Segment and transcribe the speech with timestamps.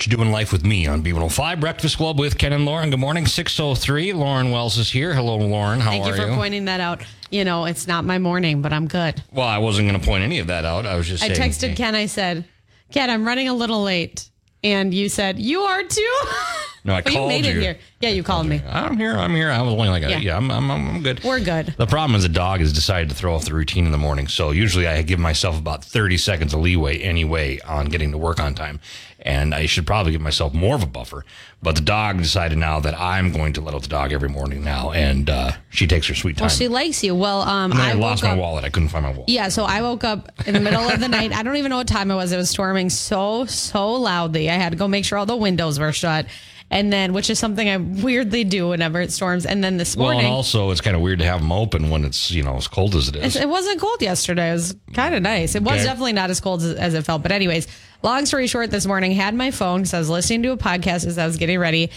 [0.00, 2.88] What you doing life with me on B105 Breakfast Club with Ken and Lauren.
[2.88, 4.14] Good morning, 603.
[4.14, 5.12] Lauren Wells is here.
[5.12, 5.78] Hello, Lauren.
[5.78, 7.02] How Thank are you Thank you for pointing that out.
[7.28, 9.22] You know, it's not my morning, but I'm good.
[9.30, 10.86] Well, I wasn't going to point any of that out.
[10.86, 11.38] I was just I saying.
[11.38, 11.94] texted Ken.
[11.94, 12.46] I said,
[12.90, 14.30] Ken, I'm running a little late.
[14.64, 16.20] And you said, You are too?
[16.84, 17.60] No, I But you called made it you.
[17.60, 17.78] here.
[18.00, 18.62] Yeah, you called me.
[18.66, 19.12] I'm here.
[19.12, 19.50] I'm here.
[19.50, 20.36] I was only like, a, yeah, Yeah.
[20.36, 21.22] I'm, I'm, I'm good.
[21.22, 21.74] We're good.
[21.76, 24.28] The problem is the dog has decided to throw off the routine in the morning.
[24.28, 28.40] So usually I give myself about 30 seconds of leeway anyway on getting to work
[28.40, 28.80] on time.
[29.22, 31.26] And I should probably give myself more of a buffer.
[31.62, 34.64] But the dog decided now that I'm going to let out the dog every morning
[34.64, 34.92] now.
[34.92, 36.46] And uh, she takes her sweet time.
[36.46, 37.14] Well, she likes you.
[37.14, 38.38] Well, um, I, I, lost my up.
[38.38, 38.64] wallet.
[38.64, 39.28] I couldn't find my wallet.
[39.28, 41.32] Yeah, so I woke up in the middle of the night.
[41.34, 42.32] I don't even know what time it was.
[42.32, 44.48] It was storming so, so loudly.
[44.48, 46.24] I had to go make sure all the windows were shut.
[46.72, 49.44] And then, which is something I weirdly do whenever it storms.
[49.44, 51.90] And then this morning, Well, and also it's kind of weird to have them open
[51.90, 53.34] when it's, you know, as cold as it is.
[53.34, 54.50] It wasn't cold yesterday.
[54.50, 55.56] It was kind of mm, nice.
[55.56, 55.84] It was Okay.
[55.84, 57.22] definitely not as cold as, as it felt.
[57.22, 57.66] But anyways,
[58.04, 61.06] long story short, this morning had my phone because I was listening to a podcast
[61.06, 61.90] as I was getting ready.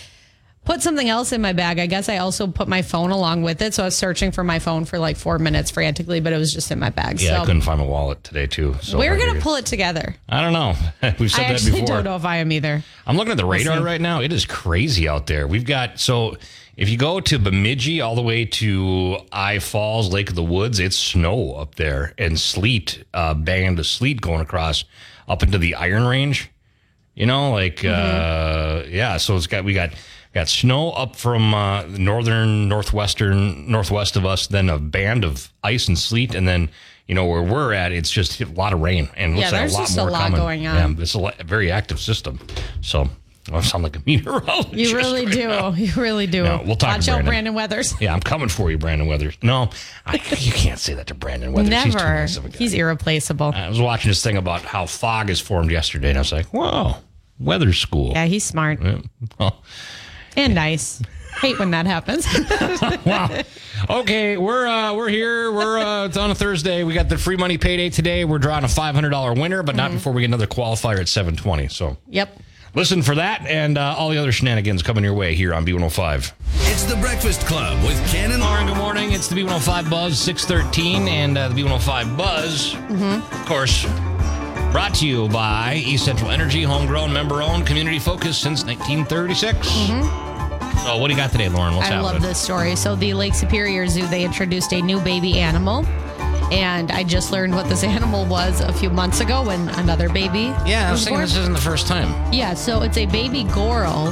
[0.65, 1.77] Put something else in my bag.
[1.77, 3.73] I guess I also put my phone along with it.
[3.73, 6.53] So I was searching for my phone for like four minutes frantically, but it was
[6.53, 7.19] just in my bag.
[7.21, 8.75] yeah, I couldn't find my wallet today too.
[8.81, 10.15] So we're gonna pull it together.
[10.29, 10.75] I don't know.
[11.19, 11.85] We've said I that before.
[11.85, 12.81] don't know if I am either.
[13.05, 13.83] I'm looking at the radar see.
[13.83, 14.21] right now.
[14.21, 15.47] It is crazy out there.
[15.47, 16.37] We've got so
[16.77, 20.79] if you go to Bemidji all the way to I Falls, Lake of the Woods,
[20.79, 24.85] it's snow up there and sleet, uh, band of sleet going across
[25.27, 26.49] up into the Iron Range.
[27.15, 28.87] You know, like Mm-hmm.
[28.87, 29.17] uh, yeah.
[29.17, 29.91] So it's got we got
[30.33, 34.47] got snow up from uh, northern, northwestern, northwest of us.
[34.47, 36.69] Then a band of ice and sleet, and then.
[37.05, 39.69] You know where we're at, it's just a lot of rain and looks Yeah, like
[39.69, 40.39] there's a lot just more a lot coming.
[40.39, 40.95] going on.
[40.95, 42.39] Yeah, it's a, lo- a very active system.
[42.79, 43.09] So
[43.51, 44.73] I sound like a meteorologist.
[44.73, 45.47] You really right do.
[45.49, 45.71] now.
[45.73, 46.43] You really do.
[46.45, 47.53] No, we'll talk Watch to out, Brandon.
[47.53, 47.93] Weathers.
[47.99, 49.37] Yeah, I'm coming for you, Brandon Weathers.
[49.43, 49.69] No,
[50.05, 51.73] I, you can't say that to Brandon Weathers.
[51.83, 52.07] He's Never.
[52.21, 52.57] nice a guy.
[52.57, 53.51] He's irreplaceable.
[53.53, 56.45] I was watching this thing about how fog is formed yesterday, and I was like,
[56.53, 56.95] "Whoa,
[57.37, 58.99] weather school." Yeah, he's smart Yeah.
[59.37, 59.61] Well,
[60.35, 61.01] and nice.
[61.41, 62.27] Hate when that happens.
[63.05, 63.41] wow.
[63.89, 65.51] Okay, we're uh, we're here.
[65.51, 66.83] We're uh, it's on a Thursday.
[66.83, 68.23] We got the free money payday today.
[68.23, 69.97] We're drawing a five hundred dollar winner, but not Mm-hmm.
[69.97, 71.67] before we get another qualifier at seven twenty.
[71.69, 72.37] So yep.
[72.75, 75.73] listen for that and uh, all the other shenanigans coming your way here on B
[75.73, 76.33] one hundred five.
[76.65, 79.11] It's the Breakfast Club with Ken and Lauren, good morning.
[79.11, 83.83] It's the B105 Buzz 613 and uh, the B105 Buzz, of course,
[84.71, 90.22] brought to you by East Central Energy, homegrown, member owned, community focused since 1936.
[90.83, 91.75] So, what do you got today, Lauren?
[91.75, 92.05] What's happening?
[92.05, 92.21] I happening?
[92.23, 92.75] love this story.
[92.75, 95.85] So, the Lake Superior Zoo, they introduced a new baby animal.
[96.51, 100.53] And I just learned what this animal was a few months ago when another baby.
[100.67, 101.21] Yeah, I was was thinking born.
[101.21, 102.33] this isn't the first time.
[102.33, 104.11] Yeah, so it's a baby goral,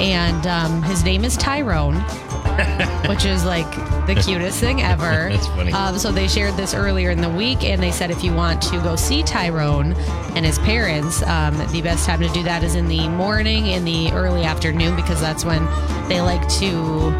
[0.00, 1.94] and um, his name is Tyrone,
[3.08, 3.70] which is like
[4.06, 5.02] the cutest thing ever.
[5.30, 5.72] That's funny.
[5.72, 8.62] Um, so they shared this earlier in the week, and they said if you want
[8.62, 9.92] to go see Tyrone
[10.34, 13.84] and his parents, um, the best time to do that is in the morning, in
[13.84, 15.64] the early afternoon, because that's when
[16.08, 17.10] they like to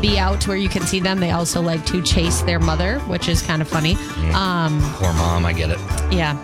[0.00, 1.20] be out where you can see them.
[1.20, 3.94] They also like to chase their mother, which is kind of funny.
[4.34, 5.78] Um, Poor mom, I get it.
[6.12, 6.34] yeah,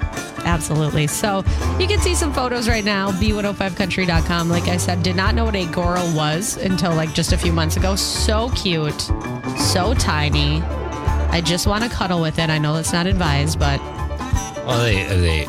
[0.48, 1.06] absolutely.
[1.06, 1.44] So
[1.78, 4.48] you can see some photos right now, b105country.com.
[4.48, 7.52] Like I said, did not know what a goral was until like just a few
[7.52, 7.94] months ago.
[7.96, 9.00] So cute,
[9.56, 10.62] so tiny.
[11.30, 12.50] I just want to cuddle with it.
[12.50, 13.78] I know that's not advised, but
[14.66, 15.44] Well, are they, are they,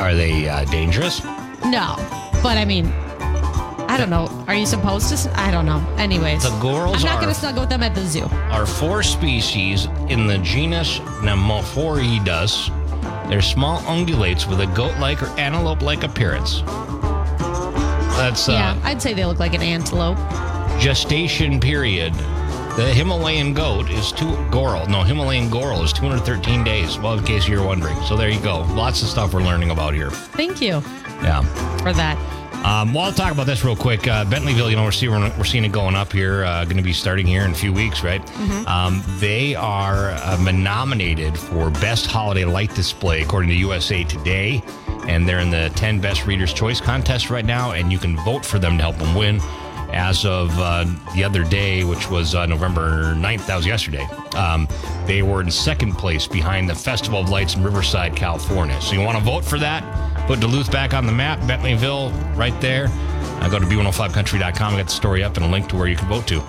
[0.00, 1.22] are they uh, dangerous?
[1.64, 1.96] no.
[2.42, 4.26] But I mean, I don't know.
[4.48, 5.38] Are you supposed to?
[5.38, 5.84] I don't know.
[5.98, 8.24] Anyways, The gorals I'm not going to snuggle with them at the zoo.
[8.50, 12.70] are four species in the genus Naemorhedus.
[13.30, 16.62] They're small ungulates with a goat-like or antelope-like appearance.
[18.20, 20.18] That's uh, yeah, I'd say they look like an antelope.
[20.80, 22.12] gestation period.
[22.76, 24.86] The Himalayan goat is two goral.
[24.86, 26.98] No, Himalayan goral is 213 days.
[26.98, 28.00] Well, in case you're wondering.
[28.02, 28.60] So there you go.
[28.74, 30.10] Lots of stuff we're learning about here.
[30.10, 30.82] Thank you
[31.22, 31.42] Yeah.
[31.78, 32.16] for that.
[32.64, 34.06] Um, well, I'll talk about this real quick.
[34.06, 36.44] Uh, Bentleyville, you know, we're seeing we're seeing it going up here.
[36.44, 38.20] Uh, going to be starting here in a few weeks, right?
[38.66, 44.62] Um, they are uh, nominated for best holiday light display according to USA Today,
[45.08, 48.44] and they're in the 10 best Readers' Choice contest right now, and you can vote
[48.44, 49.40] for them to help them win.
[49.92, 50.84] As of uh,
[51.16, 54.68] the other day, which was uh, November 9th, that was yesterday, um,
[55.06, 58.80] they were in second place behind the Festival of Lights in Riverside, California.
[58.80, 59.82] So you want to vote for that?
[60.26, 62.86] Put Duluth back on the map, Bentleyville right there.
[63.40, 64.74] Uh, go to b105country.com.
[64.74, 66.40] I got the story up and a link to where you can vote to.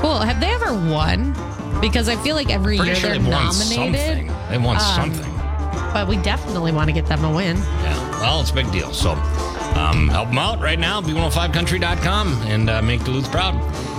[0.00, 0.18] Cool.
[0.20, 1.32] Have they ever won?
[1.80, 4.28] Because I feel like every Pretty year sure they're they've won nominated.
[4.28, 4.48] something.
[4.50, 4.82] They won Um,
[5.12, 5.32] something.
[5.92, 7.56] But we definitely want to get them a win.
[7.56, 8.20] Yeah.
[8.20, 8.92] Well, it's a big deal.
[8.92, 13.54] So um, help them out right now, b105country.com, and uh, make Duluth proud.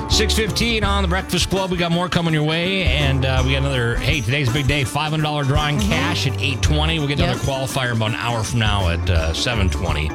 [0.10, 1.70] 615 on the Breakfast Club.
[1.70, 2.84] We got more coming your way.
[2.86, 4.84] And uh, we got another, hey, today's a big day.
[4.84, 7.00] $500 drawing cash at 820.
[7.00, 7.50] We'll get another Mm-hmm.
[7.50, 7.70] Yep.
[7.70, 10.08] qualifier about an hour from now at uh, 720.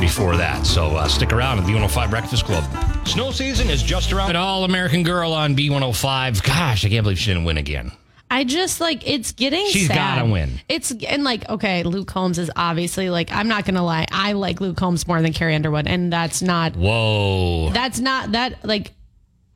[0.00, 0.64] before that.
[0.66, 2.64] So uh, stick around at the 105 Breakfast Club.
[3.06, 4.30] Snow season is just around.
[4.30, 6.42] An All American Girl on B105.
[6.44, 7.92] Gosh, I can't believe she didn't win again.
[8.30, 9.96] I just like it's getting She's sad.
[10.20, 10.58] gotta win.
[10.66, 14.58] It's and like okay, Luke Combs is obviously like I'm not gonna lie, I like
[14.58, 17.68] Luke Combs more than Carrie Underwood, and that's not Whoa.
[17.74, 18.92] that's not that like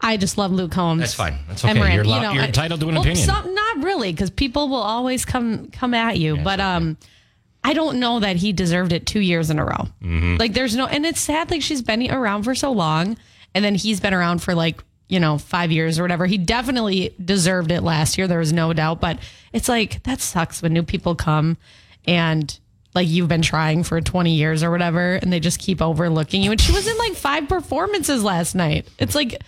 [0.00, 1.00] I just love Luke Combs.
[1.00, 1.38] That's fine.
[1.48, 1.74] That's okay.
[1.74, 3.26] Miranda, You're lo- you're I- entitled to an well, opinion.
[3.26, 6.36] Some, not really, because people will always come come at you.
[6.36, 6.96] but um,
[7.64, 9.88] I don't know that he deserved it two years in a row.
[10.02, 10.36] Mm-hmm.
[10.36, 11.50] Like there's no, and it's sad.
[11.50, 13.16] Like she's been around for so long,
[13.54, 16.26] and then he's been around for like you know five years or whatever.
[16.26, 18.28] He definitely deserved it last year.
[18.28, 19.00] There was no doubt.
[19.00, 19.18] But
[19.52, 21.56] it's like that sucks when new people come
[22.06, 22.58] and.
[22.94, 26.50] Like you've been trying for 20 years or whatever, and they just keep overlooking you.
[26.50, 28.88] And she was in like five performances last night.
[28.98, 29.38] It's like,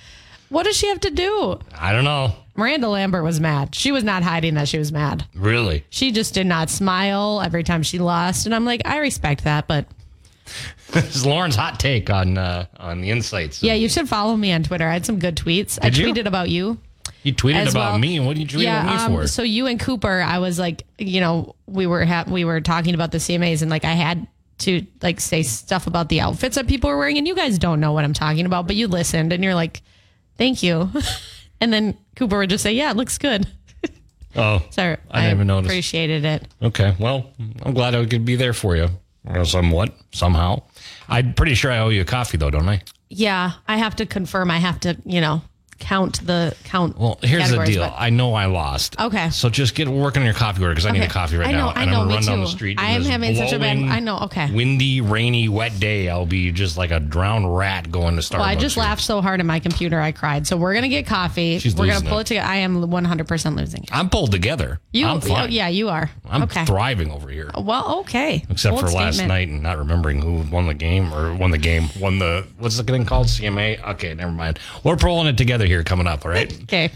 [0.49, 1.59] what does she have to do?
[1.79, 2.35] I don't know.
[2.57, 3.75] Miranda Lambert was mad.
[3.75, 5.25] She was not hiding that she was mad.
[5.35, 5.85] Really?
[5.91, 8.47] She just did not smile every time she lost.
[8.47, 9.69] And I'm like, I respect that.
[9.69, 9.87] But
[10.93, 13.63] This is Lauren's hot take on uh, on the insights.
[13.63, 14.89] yeah, you should follow me on Twitter.
[14.89, 15.79] I had some good tweets.
[15.83, 16.13] I Did you?
[16.13, 16.79] tweeted about you.
[17.23, 17.99] You tweeted about well.
[17.99, 18.19] me.
[18.21, 19.27] What did you tweet about me um, for?
[19.27, 22.95] So you and Cooper, I was like, you know, we were ha- we were talking
[22.95, 24.27] about the CMAs, and like I had
[24.59, 27.81] to like say stuff about the outfits that people were wearing, and you guys don't
[27.81, 29.83] know what I'm talking about, but you listened, and you're like,
[30.39, 30.91] thank you.
[31.61, 33.47] and then Cooper would just say, yeah, it looks good.
[34.37, 34.97] oh, sorry.
[35.11, 35.71] I didn't even notice.
[35.71, 36.49] appreciated it.
[36.63, 36.95] Okay.
[36.99, 37.31] Well,
[37.63, 38.89] I'm glad I could be there for you.
[39.27, 40.63] Or somewhat, somehow.
[41.09, 42.81] I'm pretty sure I owe you a coffee, though, don't I?
[43.11, 44.51] Yeah, I have to confirm.
[44.51, 45.43] I have to, you know,
[45.79, 46.99] count the count.
[46.99, 47.83] Well, here's the deal.
[47.83, 48.99] but- I know I lost.
[49.01, 49.31] Okay.
[49.31, 51.53] So just get working on your coffee order because I need a coffee right I
[51.53, 51.69] know, now.
[51.69, 52.53] I and know, I'm gonna run down the too.
[52.53, 52.79] street.
[52.81, 54.51] I am having such a bad- I know, okay.
[54.53, 56.09] Windy, rainy, wet day.
[56.09, 58.39] I'll be just like a drowned rat going to Starbucks.
[58.39, 58.85] Well, I just here.
[58.85, 60.47] laughed so hard at my computer, I cried.
[60.47, 61.59] So we're gonna get coffee.
[61.59, 62.23] She's we're gonna pull it.
[62.23, 62.49] it together.
[62.49, 63.91] I am 100 percent losing it.
[63.93, 64.81] I'm pulled together.
[64.93, 65.45] You, I'm oh, fine.
[65.45, 66.11] oh, yeah, you are.
[66.29, 66.65] I'm okay.
[66.65, 67.51] thriving over here.
[67.57, 68.45] well, okay.
[68.51, 71.59] Except Bold for last night and not remembering who won the game or won the
[71.59, 73.83] game, won the what's the thing called CMA?
[73.93, 74.59] Okay, never mind.
[74.83, 76.25] We're pulling it together here coming up.
[76.25, 76.53] All right.
[76.69, 76.91] Okay.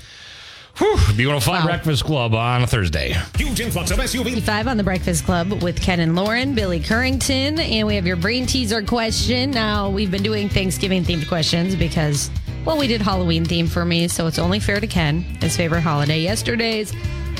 [0.79, 3.15] Whew, B105 Breakfast Club on a Thursday.
[3.37, 4.41] Huge influx of SUV.
[4.41, 8.17] Five on the Breakfast Club with Ken and Lauren, Billy Currington, and we have your
[8.17, 9.51] brain teaser question.
[9.51, 12.31] Now we've been doing Thanksgiving themed questions because,
[12.65, 15.83] well, we did Halloween theme for me, so it's only fair to Ken, his favorite
[15.83, 16.21] holiday.
[16.21, 16.91] Yesterday's,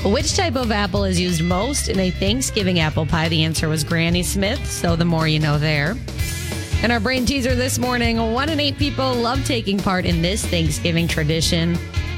[0.05, 3.29] which type of apple is used most in a Thanksgiving apple pie?
[3.29, 5.95] The answer was Granny Smith, so the more you know there.
[6.83, 10.45] And our brain teaser this morning one in eight people love taking part in this
[10.45, 11.75] Thanksgiving tradition.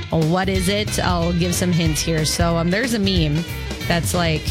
[0.09, 0.97] What is it?
[0.97, 2.25] I'll give some hints here.
[2.25, 3.43] So, um, there's a meme
[3.87, 4.41] that's like,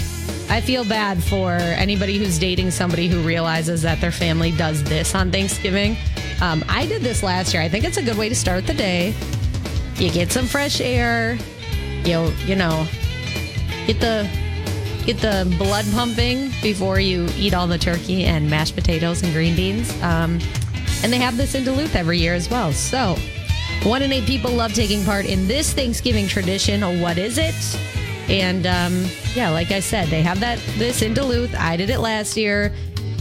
[0.49, 5.16] I feel bad for anybody who's dating somebody who realizes that their family does this
[5.16, 5.96] on Thanksgiving.
[6.40, 7.64] Um, I did this last year.
[7.64, 9.14] I think it's a good way to start the day.
[9.96, 11.37] You get some fresh air.
[12.05, 12.87] You you know,
[13.88, 14.31] get the
[15.05, 19.55] get the blood pumping before you eat all the turkey and mashed potatoes and green
[19.55, 19.91] beans.
[20.03, 20.39] Um,
[21.03, 22.73] and they have this in Duluth every year as well.
[22.73, 23.17] So,
[23.83, 26.81] one in eight people love taking part in this Thanksgiving tradition.
[27.01, 27.55] What is it?
[28.29, 31.55] And um, yeah, like I said, they have that this in Duluth.
[31.55, 32.73] I did it last year.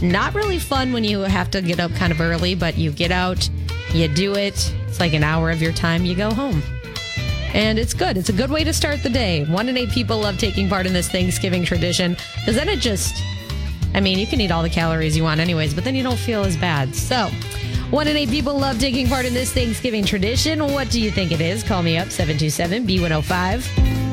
[0.02, 3.10] Not really fun when you have to get up kind of early, but you get
[3.10, 3.48] out,
[3.92, 4.74] you do it.
[4.88, 6.04] It's like an hour of your time.
[6.04, 6.62] You go home.
[7.54, 8.18] And it's good.
[8.18, 9.44] It's a good way to start the day.
[9.44, 13.14] One in eight people love taking part in this Thanksgiving tradition because then it just,
[13.94, 16.18] I mean, you can eat all the calories you want, anyways, but then you don't
[16.18, 16.96] feel as bad.
[16.96, 17.30] So,
[17.90, 20.60] one in eight people love taking part in this Thanksgiving tradition.
[20.72, 21.62] What do you think it is?
[21.62, 23.62] Call me up 727 B105.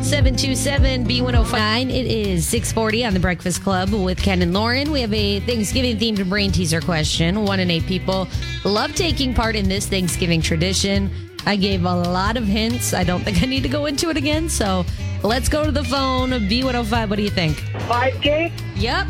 [0.04, 1.89] 727 B105.
[1.89, 4.92] It is 640 on the Breakfast Club with Ken and Lauren.
[4.92, 7.44] We have a Thanksgiving themed brain teaser question.
[7.44, 8.27] One in eight people
[8.63, 11.31] love taking part in this Thanksgiving tradition.
[11.45, 12.93] I gave a lot of hints.
[12.93, 14.50] I don't think I need to go into it again.
[14.50, 14.86] So
[15.24, 16.29] let's go to the phone.
[16.29, 17.57] B105, what do you think?
[17.88, 18.51] 5K?
[18.75, 19.07] Yep.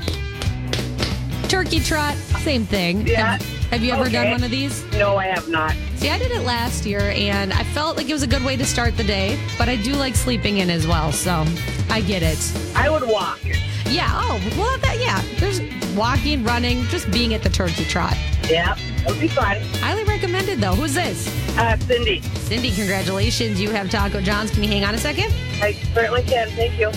[1.50, 3.06] Turkey trot, same thing.
[3.06, 3.38] Yeah.
[3.38, 4.84] Have, have you ever done one of these?
[4.94, 5.76] No, I have not.
[5.96, 8.56] See, I did it last year and I felt like it was a good way
[8.56, 11.12] to start the day, but I do like sleeping in as well.
[11.12, 11.46] So
[11.90, 12.40] I get it.
[12.76, 13.40] I would walk.
[13.86, 14.08] Yeah.
[14.14, 15.22] Oh, well, that, yeah.
[15.40, 15.60] There's
[15.96, 18.16] walking, running, just being at the turkey trot.
[18.50, 18.76] Yeah,
[19.08, 19.58] would be fun.
[19.80, 20.74] Highly recommended, though.
[20.74, 21.28] Who's this?
[21.58, 23.60] Uh, Cindy, Cindy, congratulations.
[23.60, 24.52] You have Taco John's.
[24.52, 25.34] Can you hang on a second?
[25.62, 26.50] I certainly can.
[26.50, 26.92] Thank you.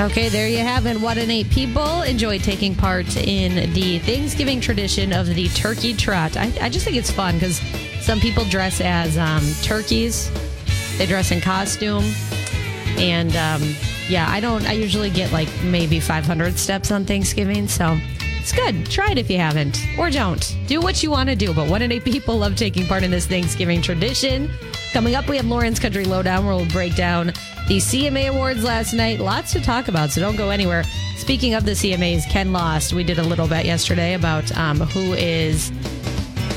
[0.00, 1.00] Okay, there you have it.
[1.00, 6.36] One in eight people enjoy taking part in the Thanksgiving tradition of the turkey trot.
[6.36, 7.58] I, I just think it's fun because
[8.00, 10.30] some people dress as um, turkeys,
[10.98, 12.04] they dress in costume.
[12.96, 13.74] And um,
[14.08, 17.68] yeah, I don't, I usually get like maybe 500 steps on Thanksgiving.
[17.68, 17.96] So
[18.42, 18.84] it's good.
[18.90, 20.56] Try it if you haven't, or don't.
[20.66, 21.54] Do what you want to do.
[21.54, 24.50] But one in eight people love taking part in this Thanksgiving tradition.
[24.92, 27.28] Coming up, we have Lauren's Country Lowdown where we'll break down
[27.68, 29.20] the CMA Awards last night.
[29.20, 30.82] Lots to talk about, so don't go anywhere.
[31.18, 32.92] Speaking of the CMAs, Ken lost.
[32.92, 35.70] We did a little bet yesterday about um, who is,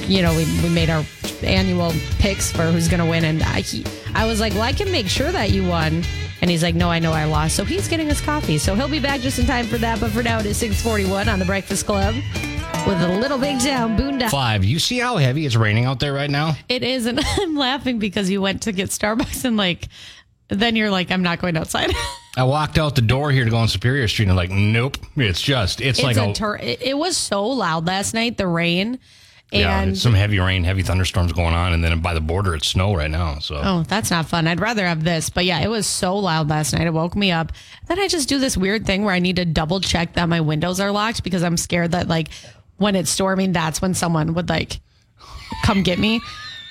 [0.09, 1.05] you know, we, we made our
[1.43, 3.25] annual picks for who's going to win.
[3.25, 6.03] And I, he, I was like, well, I can make sure that you won.
[6.41, 7.55] And he's like, no, I know I lost.
[7.55, 8.57] So he's getting his coffee.
[8.57, 9.99] So he'll be back just in time for that.
[9.99, 12.13] But for now, it is 641 on the Breakfast Club
[12.85, 14.29] with a little big town boondock.
[14.29, 14.63] Five.
[14.63, 16.55] You see how heavy it's raining out there right now?
[16.69, 19.87] It is, and I'm laughing because you went to get Starbucks and like,
[20.49, 21.91] then you're like, I'm not going outside.
[22.37, 24.97] I walked out the door here to go on Superior Street and like, nope.
[25.15, 28.45] It's just, it's, it's like a a, tur- it, was so loud last night, the
[28.45, 28.99] rain,
[29.51, 32.67] and it's some heavy rain, heavy thunderstorms going on, and then by the border it's
[32.67, 33.39] snow right now.
[33.39, 34.47] So oh, that's not fun.
[34.47, 36.87] I'd rather have this, but yeah, it was so loud last night.
[36.87, 37.51] It woke me up.
[37.87, 40.41] Then I just do this weird thing where I need to double check that my
[40.41, 42.29] windows are locked because I'm scared that like
[42.77, 44.79] when it's storming, that's when someone would like
[45.63, 46.21] come get me.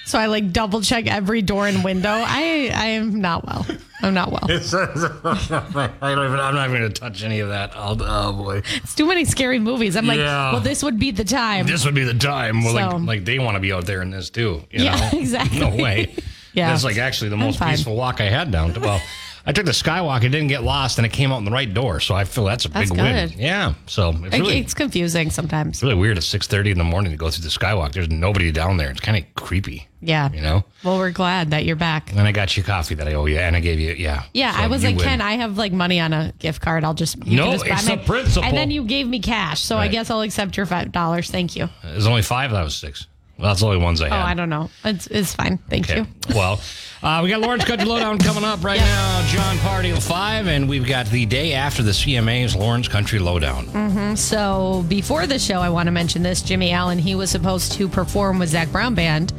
[0.06, 2.10] So I like double check every door and window.
[2.12, 3.66] I I am not well.
[4.02, 4.44] I'm not well.
[4.50, 7.72] I don't even, I'm not even going to touch any of that.
[7.74, 8.62] Oh, oh boy.
[8.76, 9.96] It's too many scary movies.
[9.96, 10.52] I'm like, Yeah.
[10.52, 11.66] well, this would be the time.
[11.66, 12.62] This would be the time.
[12.64, 14.62] Well, So- like, like they want to be out there in this too.
[14.70, 15.18] You Yeah, know?
[15.18, 15.58] exactly.
[15.58, 16.14] No way.
[16.52, 16.68] Yeah.
[16.70, 18.74] That's like actually the most peaceful walk I had down.
[18.74, 19.00] To, well,
[19.46, 20.22] I took the skywalk.
[20.22, 22.00] It didn't get lost, and it came out in the right door.
[22.00, 23.28] So I feel that's a That's big win.
[23.28, 23.38] good.
[23.38, 23.74] Yeah.
[23.86, 25.74] So it's It- really, it's confusing sometimes.
[25.76, 27.92] it's really weird at 6:30 in the morning to go through the skywalk.
[27.92, 28.90] There's nobody down there.
[28.90, 29.86] It's kind of creepy.
[30.00, 30.30] Yeah.
[30.32, 30.64] You know.
[30.82, 32.10] Well, we're glad that you're back.
[32.10, 34.22] And then I got you coffee that I owe you, and I gave you yeah.
[34.32, 35.04] Yeah, So I was you like, win.
[35.08, 36.82] Ken, I have like money on a gift card.
[36.84, 38.44] I'll just you No, can just buy it's my-" the principle.
[38.48, 39.90] And then you gave me cash, so I Right.
[39.90, 41.30] guess I'll accept your five dollars.
[41.30, 41.68] Thank you.
[41.82, 42.50] There's only five.
[42.50, 43.06] That was six.
[43.38, 44.24] Well, that's the only ones I have.
[44.24, 44.28] Oh.
[44.28, 44.70] I don't know.
[44.84, 45.58] It's it's fine.
[45.68, 46.00] Thank Okay.
[46.00, 46.06] you.
[46.34, 46.60] Well,
[47.02, 49.26] uh, we got Lauren's Country Lowdown coming up right now.
[49.28, 54.16] Jon Pardi till 5, and we've got the day after the CMA's Lauren's Country Lowdown.
[54.16, 56.98] So before the show, I want to mention this: Jimmy Allen.
[56.98, 59.32] He was supposed to perform with Zac Brown Band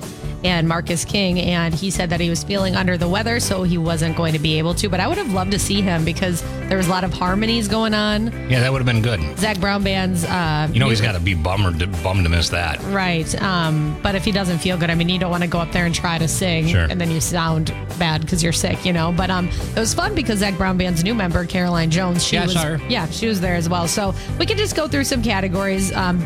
[0.46, 3.78] and Marcus King, and he said that he was feeling under the weather, so he
[3.78, 4.88] wasn't going to be able to.
[4.88, 7.68] But I would have loved to see him because there was a lot of harmonies
[7.68, 8.28] going on.
[8.50, 9.20] Yeah, that would have been good.
[9.40, 10.24] Zac Brown Band's.
[10.24, 12.82] Uh, You know, he's got to be bummed to, bummed to miss that.
[12.86, 13.30] Right.
[13.42, 15.72] Um, but if he doesn't feel good, I mean, you don't want to go up
[15.72, 16.86] there and try to sing Sure.
[16.90, 19.12] and then you sound bad because you're sick, you know.
[19.12, 22.44] But um, it was fun because Zac Brown Band's new member, Caroline Jones, she Yeah,
[22.46, 23.88] was saw yeah, she was there as well.
[23.88, 25.92] So we can just go through some categories.
[25.94, 26.20] Um,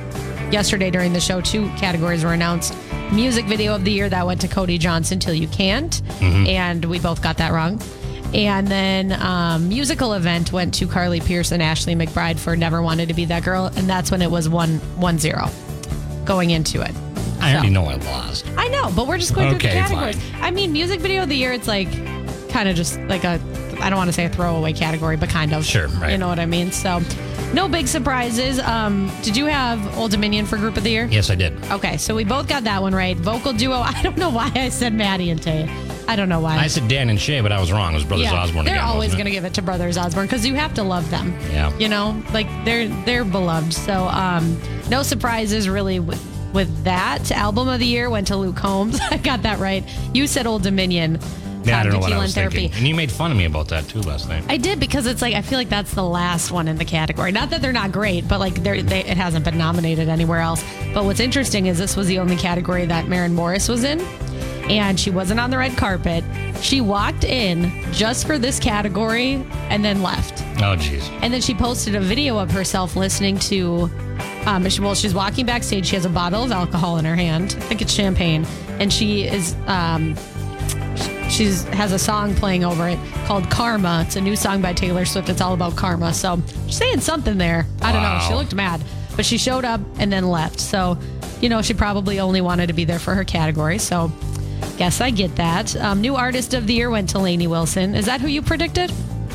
[0.51, 2.73] yesterday during the show, two categories were announced.
[3.11, 6.47] Music video of the year that went to Cody Johnson, Till You Can't, Mm-hmm.
[6.47, 7.81] and we both got that wrong.
[8.33, 13.07] And then um, musical event went to Carly Pearce and Ashley McBryde for Never Wanted
[13.07, 15.49] to Be That Girl, and that's when it was one one zero
[16.25, 16.91] going into it.
[17.41, 18.45] I already know I lost.
[18.57, 20.15] I know, but we're just going through the categories.
[20.21, 20.43] fine.
[20.43, 21.89] I mean, music video of the year, it's like
[22.49, 23.39] kind of just like a,
[23.81, 25.65] I don't want to say a throwaway category, but kind of.
[25.65, 26.11] Sure, right.
[26.11, 26.71] You know what I mean?
[26.71, 26.99] So,
[27.53, 28.59] no big surprises.
[28.59, 31.07] Um, did you have Old Dominion for group of the year?
[31.09, 31.53] Yes, I did.
[31.65, 33.17] Okay, so we both got that one right.
[33.17, 33.77] Vocal duo.
[33.79, 35.67] I don't know why I said Maddie and Tae.
[36.07, 36.57] I don't know why.
[36.57, 37.91] I said Dan and Shay, but I was wrong.
[37.91, 38.87] It was Brothers yeah, Osborne they're again.
[38.87, 41.37] always going to give it to Brothers Osborne because you have to love them.
[41.51, 41.75] Yeah.
[41.77, 43.73] You know, like they're they're beloved.
[43.73, 46.19] So um, no surprises really with,
[46.51, 47.31] with that.
[47.31, 48.99] Album of the year went to Luke Combs.
[49.11, 49.83] I got that right.
[50.13, 51.19] You said Old Dominion.
[51.63, 52.71] Yeah, I don't know what I and was thinking.
[52.73, 54.43] And you made fun of me about that too last night.
[54.47, 57.31] I did because it's like I feel like that's the last one in the category.
[57.31, 60.63] Not that they're not great, but like they're, they, it hasn't been nominated anywhere else.
[60.93, 63.99] But what's interesting is this was the only category that Maren Morris was in,
[64.69, 66.23] and she wasn't on the red carpet.
[66.61, 70.41] She walked in just for this category and then left.
[70.57, 71.07] Oh, jeez.
[71.21, 73.89] And then she posted a video of herself listening to.
[74.45, 75.85] Um, well, she's walking backstage.
[75.85, 77.55] She has a bottle of alcohol in her hand.
[77.57, 78.45] I think it's champagne,
[78.79, 79.55] and she is.
[79.67, 80.15] Um,
[81.39, 84.03] she's has a song playing over it called Karma.
[84.05, 85.29] It's a new song by Taylor Swift.
[85.29, 86.13] It's all about karma.
[86.13, 87.65] So she's saying something there.
[87.81, 88.19] I don't know.
[88.27, 88.83] She looked mad,
[89.15, 90.59] but she showed up and then left.
[90.59, 90.97] So,
[91.39, 93.77] you know, she probably only wanted to be there for her category.
[93.77, 94.11] So,
[94.77, 95.77] guess I get that.
[95.77, 97.95] Um, new artist of the year went to Lainey Wilson.
[97.95, 98.91] Is that who you predicted?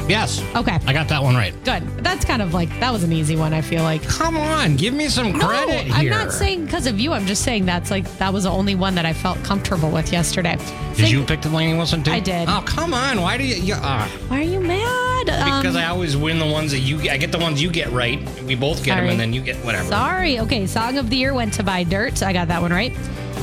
[0.08, 0.42] Yes.
[0.54, 0.78] Okay.
[0.86, 1.52] I got that one right.
[1.64, 1.82] Good.
[2.04, 3.54] That's kind of like that was an easy one.
[3.54, 4.02] I feel like.
[4.06, 6.10] Come on, give me some credit no, I'm here.
[6.10, 7.12] not saying because of you.
[7.12, 10.12] I'm just saying that's like that was the only one that I felt comfortable with
[10.12, 10.56] yesterday.
[10.56, 12.12] Did Think- you pick the Lainey Wilson too?
[12.12, 12.48] I did.
[12.48, 13.20] Oh, come on.
[13.20, 13.56] Why do you?
[13.56, 15.30] you uh, Why are you mad?
[15.30, 17.10] Um, because I always win the ones that you.
[17.10, 18.20] I get the ones you get right.
[18.42, 19.88] We both get them, and then you get whatever.
[19.88, 20.38] Sorry.
[20.40, 20.66] Okay.
[20.66, 22.22] Song of the year went to Buy Dirt.
[22.22, 22.92] I got that one right.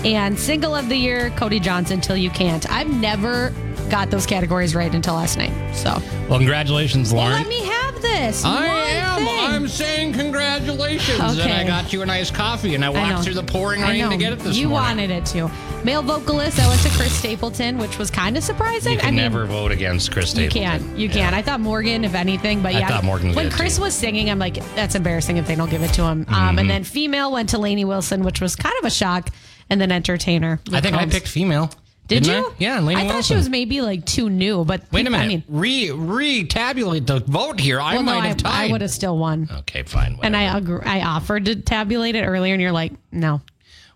[0.05, 2.69] And single of the year, Cody Johnson, Till You Can't.
[2.71, 3.53] I've never
[3.91, 5.51] got those categories right until last night.
[5.75, 7.37] So Well, congratulations, well, Lauren.
[7.43, 8.43] let me have this.
[8.45, 9.17] I am.
[9.25, 9.27] thing.
[9.39, 13.21] I'm saying congratulations, and I got you a nice coffee, and I I walked know.
[13.21, 14.87] through the pouring rain to get it this You morning.
[14.97, 15.51] wanted it to.
[15.83, 18.93] Male vocalist, I went to Chris Stapleton, which was kind of surprising.
[18.93, 20.87] You can I mean, never vote against Chris You Stapleton.
[20.89, 20.97] can.
[20.99, 21.35] You can't.
[21.35, 22.79] I thought Morgan, if anything, but yeah.
[22.79, 22.87] I yeah.
[22.89, 23.83] thought Morgan was when Chris too.
[23.83, 26.25] was singing, I'm like, that's embarrassing if they don't give it to him.
[26.29, 26.59] Um, Mm-hmm.
[26.59, 29.29] and then female went to Lainey Wilson, which was kind of a shock.
[29.69, 30.59] And then entertainer.
[30.73, 31.69] I think I picked female.
[32.07, 32.49] Did Didn't you?
[32.49, 32.53] I?
[32.57, 33.35] Yeah, Lainey I thought Wilson.
[33.35, 35.23] she was maybe like too new, but Wait a minute.
[35.23, 37.79] I mean, re re-tabulate the vote here.
[37.79, 38.69] I well, no, might I, have tied.
[38.69, 39.47] I would have still won.
[39.59, 40.19] Okay, fine.
[40.21, 40.35] And.
[40.35, 43.41] I agree, I offered to tabulate it earlier, and you're like, no,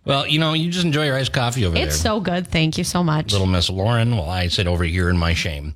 [0.06, 1.88] well, you know, you just enjoy your iced coffee over it's there.
[1.88, 2.48] It's so good.
[2.48, 3.32] Thank you so much.
[3.32, 5.74] Little Miss Lauren, while I sit over here in my shame.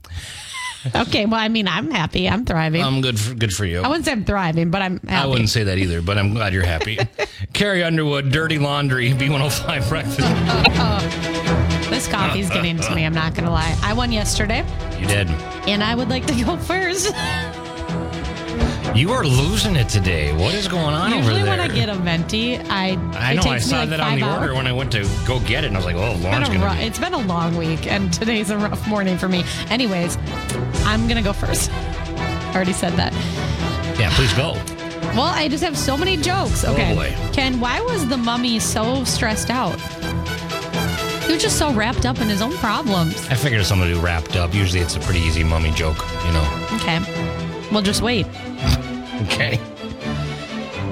[0.95, 2.27] Okay, well, I mean, I'm happy.
[2.29, 2.83] I'm thriving.
[2.83, 3.19] I'm good.
[3.19, 3.81] For, good for you.
[3.81, 5.23] I wouldn't say I'm thriving, but I'm happy.
[5.23, 6.97] I wouldn't say that either, but I'm glad you're happy.
[7.53, 10.19] Carrie Underwood, Dirty Laundry, B105 Breakfast.
[10.21, 13.05] Oh, this coffee's getting to me.
[13.05, 13.77] I'm not gonna lie.
[13.83, 14.65] I won yesterday,
[14.99, 15.27] You did.
[15.67, 17.11] and I would like to go first.
[18.95, 20.33] You are losing it today.
[20.33, 21.57] What is going on over Usually, there?
[21.57, 23.43] when I get a venti, I I know.
[23.43, 24.41] I saw like that on the hours.
[24.41, 26.77] order when I went to go get it, and I was like, "Oh, Lauren's rough,
[26.77, 29.43] be." it's been a long week, and today's a rough morning for me.
[29.69, 30.17] Anyways,
[30.85, 31.71] I'm gonna go first.
[31.71, 33.13] I Already said that.
[33.99, 34.53] Yeah, please go.
[35.15, 36.65] Well, I just have so many jokes.
[36.65, 37.31] Oh, okay, Oh.
[37.31, 39.79] Ken, why was the mummy so stressed out?
[41.25, 43.15] He was just so wrapped up in his own problems.
[43.29, 44.53] I figured somebody wrapped up.
[44.53, 46.67] Usually, it's a pretty easy mummy joke, you know.
[46.73, 46.99] Okay,
[47.71, 48.25] well, just wait.
[49.25, 49.59] Okay.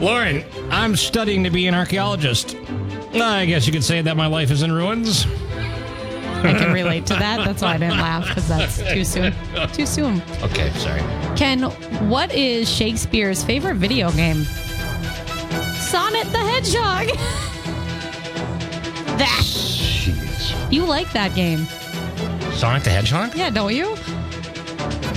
[0.02, 2.56] Lauren, I'm studying to be an archaeologist.
[3.14, 5.26] I guess you could say that my life is in ruins.
[6.44, 7.44] I can relate to that.
[7.44, 9.34] That's why I didn't laugh because that's too soon.
[9.74, 10.22] Too soon.
[10.44, 11.02] Okay, sorry.
[11.36, 11.64] Ken,
[12.10, 14.44] what is Shakespeare's favorite video game?
[15.80, 17.08] Sonnet the Hedgehog.
[19.18, 20.72] that Jeez.
[20.72, 21.66] you like that game?
[22.54, 23.36] Sonic the Hedgehog?
[23.36, 23.96] Yeah, don't you?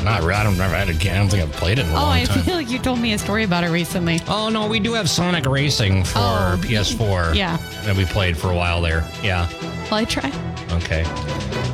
[0.04, 0.34] Not really.
[0.34, 1.12] I don't never had a game.
[1.14, 2.42] I don't think I've played it in a Oh, long I time.
[2.42, 4.20] feel like you told me a story about it recently.
[4.28, 7.34] Oh no, we do have Sonic Racing for Oh, PS4.
[7.34, 7.56] yeah.
[7.84, 9.06] that we played for a while there.
[9.22, 9.48] Yeah.
[9.90, 10.32] Well, I try.
[10.72, 11.04] Okay.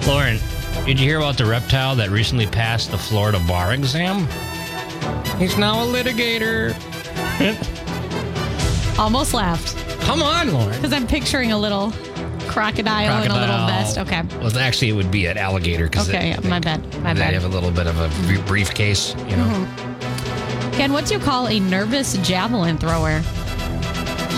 [0.06, 0.38] Lauren,
[0.84, 4.26] did you hear about the reptile that recently passed the Florida bar exam?
[5.38, 6.74] He's now a litigator.
[8.98, 10.74] Almost laughed Come on, Lauren.
[10.76, 11.92] because I'm picturing a little
[12.56, 13.98] crocodile, in a little vest.
[13.98, 14.22] Okay.
[14.40, 16.80] Well, actually, it would be an alligator because Okay, my bad.
[17.02, 17.34] My they bad.
[17.34, 18.08] have a little bit of a
[18.46, 19.44] briefcase, you know.
[19.44, 20.70] Mm-hmm.
[20.72, 23.22] Ken, what do you call a nervous javelin thrower?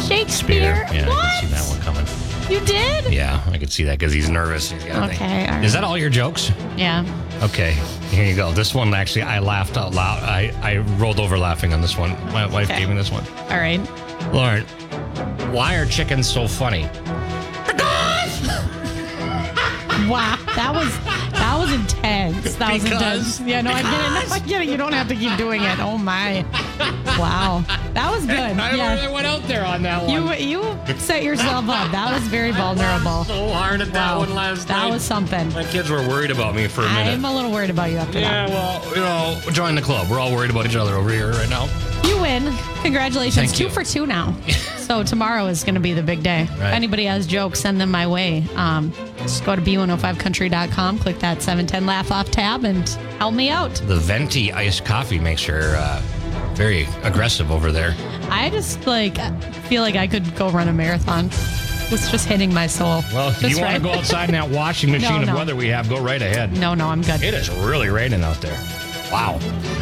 [0.09, 0.87] Shakespeare.
[0.93, 1.25] Yeah, what?
[1.25, 2.07] I see that one coming.
[2.51, 3.13] You did?
[3.13, 4.71] Yeah, I could see that because he's nervous.
[4.73, 4.83] He's.
[4.85, 5.65] Okay, all right.
[5.65, 6.51] Is that all your jokes?
[6.77, 7.05] Yeah.
[7.43, 7.73] Okay,
[8.11, 8.51] here you go.
[8.51, 10.23] This one actually, I laughed out loud.
[10.25, 12.11] I, I rolled over laughing on this one.
[12.33, 12.81] My wife Okay.
[12.81, 13.25] gave me this one.
[13.51, 13.79] All right.
[14.33, 14.65] Lauren,
[15.53, 16.89] why are chickens so funny?
[20.09, 22.55] Wow, that was that was intense.
[22.57, 23.01] That was Because-
[23.39, 23.41] intense.
[23.41, 24.29] Yeah, no, I get it.
[24.29, 24.69] No, I get it.
[24.69, 25.79] You don't have to keep doing it.
[25.81, 26.45] Oh my,
[27.19, 28.39] wow, that was good.
[28.39, 30.11] I Yeah, really went out there on that one.
[30.11, 31.91] you you set yourself up.
[31.93, 33.25] That was very vulnerable.
[33.25, 34.91] so hard at that Wow, one last that night.
[34.91, 35.53] was something.
[35.53, 37.15] My kids were worried about me for a minute.
[37.15, 38.49] I'm a little worried about you after that.
[38.49, 40.09] yeah, well, you know, join the club.
[40.11, 41.69] We're all worried about each other over here right now.
[42.05, 42.53] You win.
[42.83, 43.35] Congratulations.
[43.47, 43.71] Thank two you.
[43.71, 44.35] for two now.
[44.79, 46.43] so tomorrow is going to be the big day.
[46.43, 48.45] If anybody has jokes, send them my way.
[48.57, 52.89] Um, just go to b105country.com, click that 710 laugh off tab, and
[53.19, 53.75] help me out.
[53.87, 56.01] The venti iced coffee makes her uh,
[56.55, 57.95] very aggressive over there.
[58.31, 59.17] I just like
[59.67, 61.27] feel like I could go run a marathon.
[61.91, 63.03] It's just hitting my soul.
[63.15, 65.35] Well, if Just you want to go outside in that washing machine No, of no.
[65.37, 66.53] weather we have, go right ahead.
[66.59, 67.23] No, no, I'm good.
[67.23, 68.59] It is really raining out there.
[69.11, 69.37] Wow.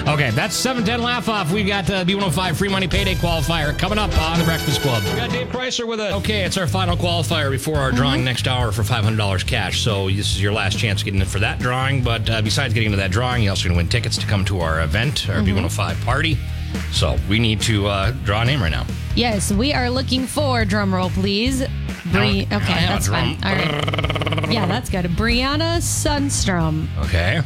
[0.06, 1.52] Okay, that's 710 laugh off.
[1.52, 5.02] We've got uh, B105 free money payday qualifier coming up on the Breakfast Club.
[5.02, 6.12] We got Dave Chrysler with us.
[6.20, 9.80] Okay, it's our final qualifier before our drawing next hour for $500 cash.
[9.82, 12.04] So this is your last chance getting in for that drawing.
[12.04, 14.44] But uh, besides getting into that drawing, you're also going to win tickets to come
[14.44, 16.38] to our event, our B105 party.
[16.92, 18.86] So we need to uh, draw a name right now.
[19.16, 21.64] Yes, we are looking for drum roll, please.
[22.12, 23.38] Bri- okay, that's fine.
[23.40, 23.50] drum.
[23.52, 24.52] All right.
[24.52, 25.06] Yeah, that's good.
[25.06, 26.86] Brianna Sunstrom.
[27.06, 27.40] Okay.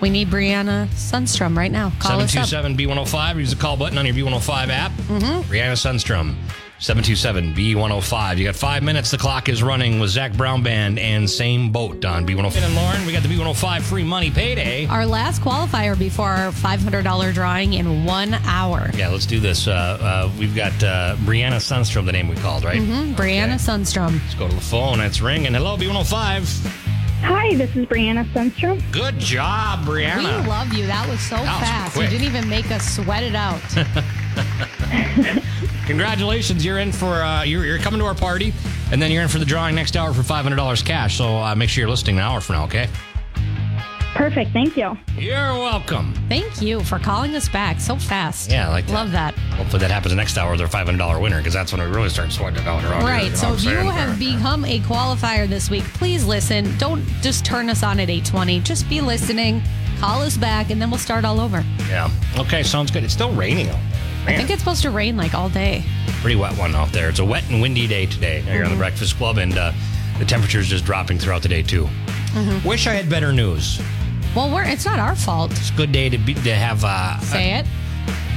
[0.00, 1.92] We need Brianna Sunstrom right now.
[1.98, 2.46] Call us up.
[2.46, 3.38] 727 B105.
[3.38, 4.92] Use the call button on your B105 app.
[4.92, 5.52] Mm-hmm.
[5.52, 6.36] Brianna Sunstrom.
[6.80, 8.38] 727 B105.
[8.38, 9.10] You got five minutes.
[9.10, 12.62] The clock is running with Zac Brown Band and Same Boat on B105.
[12.62, 14.86] And Lauren, we got the B105 free money payday.
[14.86, 18.90] Our last qualifier before our $500 drawing in one hour.
[18.94, 19.68] Yeah, let's do this.
[19.68, 22.80] Uh, uh, we've got uh, Brianna Sunstrom, the name we called, right?
[22.82, 24.18] Hmm, Brianna Sunstrom.
[24.22, 25.00] Let's go to the phone.
[25.00, 25.52] It's ringing.
[25.52, 26.89] Hello, B105.
[27.22, 28.80] Hi, this is Brianna Sunstrom.
[28.92, 30.42] Good job, Brianna.
[30.42, 30.86] We love you.
[30.86, 31.92] That was so was fast.
[31.94, 32.10] quick.
[32.10, 33.60] You didn't even make us sweat it out.
[35.86, 36.64] Congratulations.
[36.64, 38.54] You're in for, uh, you're, you're coming to our party,
[38.90, 41.18] and then you're in for the drawing next hour for $500 cash.
[41.18, 42.88] So uh, make sure you're listening an hour from now, okay?
[44.14, 44.98] Perfect, thank you.
[45.16, 46.12] You're welcome.
[46.28, 48.50] Thank you for calling us back so fast.
[48.50, 48.92] Yeah, I like that.
[48.92, 49.34] Love that.
[49.54, 52.32] Hopefully that happens next hour with our $500 winner because that's when we really start
[52.32, 53.24] sweating it out around here, Right.
[53.24, 56.76] you know So if you have become a qualifier this week, please listen.
[56.78, 58.60] Don't just turn us on at 820.
[58.60, 59.62] Just be listening.
[60.00, 61.64] Call us back, and then we'll start all over.
[61.88, 62.10] Yeah.
[62.38, 63.04] Okay, sounds good.
[63.04, 63.78] It's still raining out
[64.26, 64.34] there.
[64.34, 65.84] I think it's supposed to rain like all day.
[66.20, 67.08] Pretty wet one out there.
[67.10, 68.42] It's a wet and windy day today.
[68.44, 68.72] Now You're Mm-hmm.
[68.72, 69.72] on the Breakfast Club, and uh,
[70.18, 71.88] the temperature's just dropping throughout the day too.
[72.32, 72.68] Mm-hmm.
[72.68, 73.80] Wish I had better news.
[74.34, 75.50] Well, we're it's not our fault.
[75.52, 76.84] It's a good day to be to have.
[76.84, 77.66] Uh, Say it.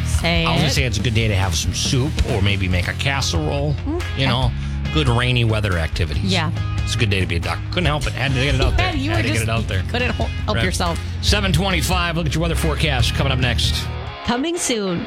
[0.08, 0.62] Say I was it.
[0.64, 3.76] gonna say it's a good day to have some soup or maybe make a casserole.
[4.18, 4.52] You know,
[4.94, 6.34] good rainy weather activities.
[6.34, 6.56] Mm-hmm.
[6.56, 6.84] Yeah.
[6.84, 7.60] it's a good day to be a duck.
[7.70, 8.14] Couldn't help it.
[8.14, 8.96] Had to get it out there.
[8.96, 9.84] You Had to just get it out there.
[9.90, 10.64] couldn't help Right.
[10.66, 10.98] yourself.
[11.22, 12.18] 725.
[12.18, 13.86] Look at your weather forecast coming up next.
[14.26, 15.06] Coming soon.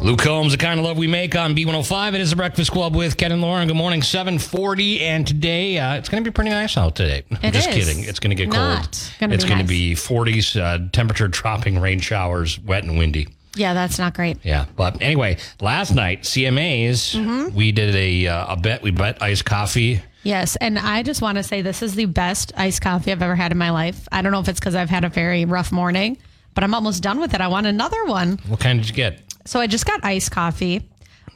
[0.00, 2.14] Luke Combs, the kind of love we make on B105.
[2.14, 3.66] It is the Breakfast Club with Ken and Lauren.
[3.66, 5.00] Good morning, 740.
[5.00, 7.24] And today, uh, it's going to be pretty nice out today.
[7.32, 7.74] I'm It just is.
[7.74, 8.04] kidding.
[8.04, 9.12] It's going to get Not cold.
[9.18, 13.26] gonna it's going to be 40s, uh, temperature dropping, rain showers, wet and windy.
[13.56, 14.38] Yeah, that's not great.
[14.44, 14.66] Yeah.
[14.76, 17.56] But anyway, last night, CMAs, Mm-hmm.
[17.56, 18.82] we did a, uh, a bet.
[18.82, 20.00] We bet iced coffee.
[20.22, 23.34] Yes, and I just want to say this is the best iced coffee I've ever
[23.34, 24.06] had in my life.
[24.12, 26.18] I don't know if it's because I've had a very rough morning,
[26.54, 27.40] but I'm almost done with it.
[27.40, 28.38] I want another one.
[28.46, 29.22] What kind did you get?
[29.48, 30.82] So I just got iced coffee,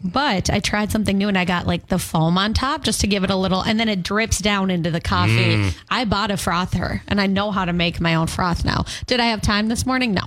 [0.04, 3.06] but I tried something new and I got like the foam on top just to
[3.06, 5.56] give it a little, and then it drips down into the coffee.
[5.56, 5.74] Mm.
[5.88, 8.84] I bought a frother and I know how to make my own froth now.
[9.06, 10.12] Did I have time this morning?
[10.12, 10.24] No.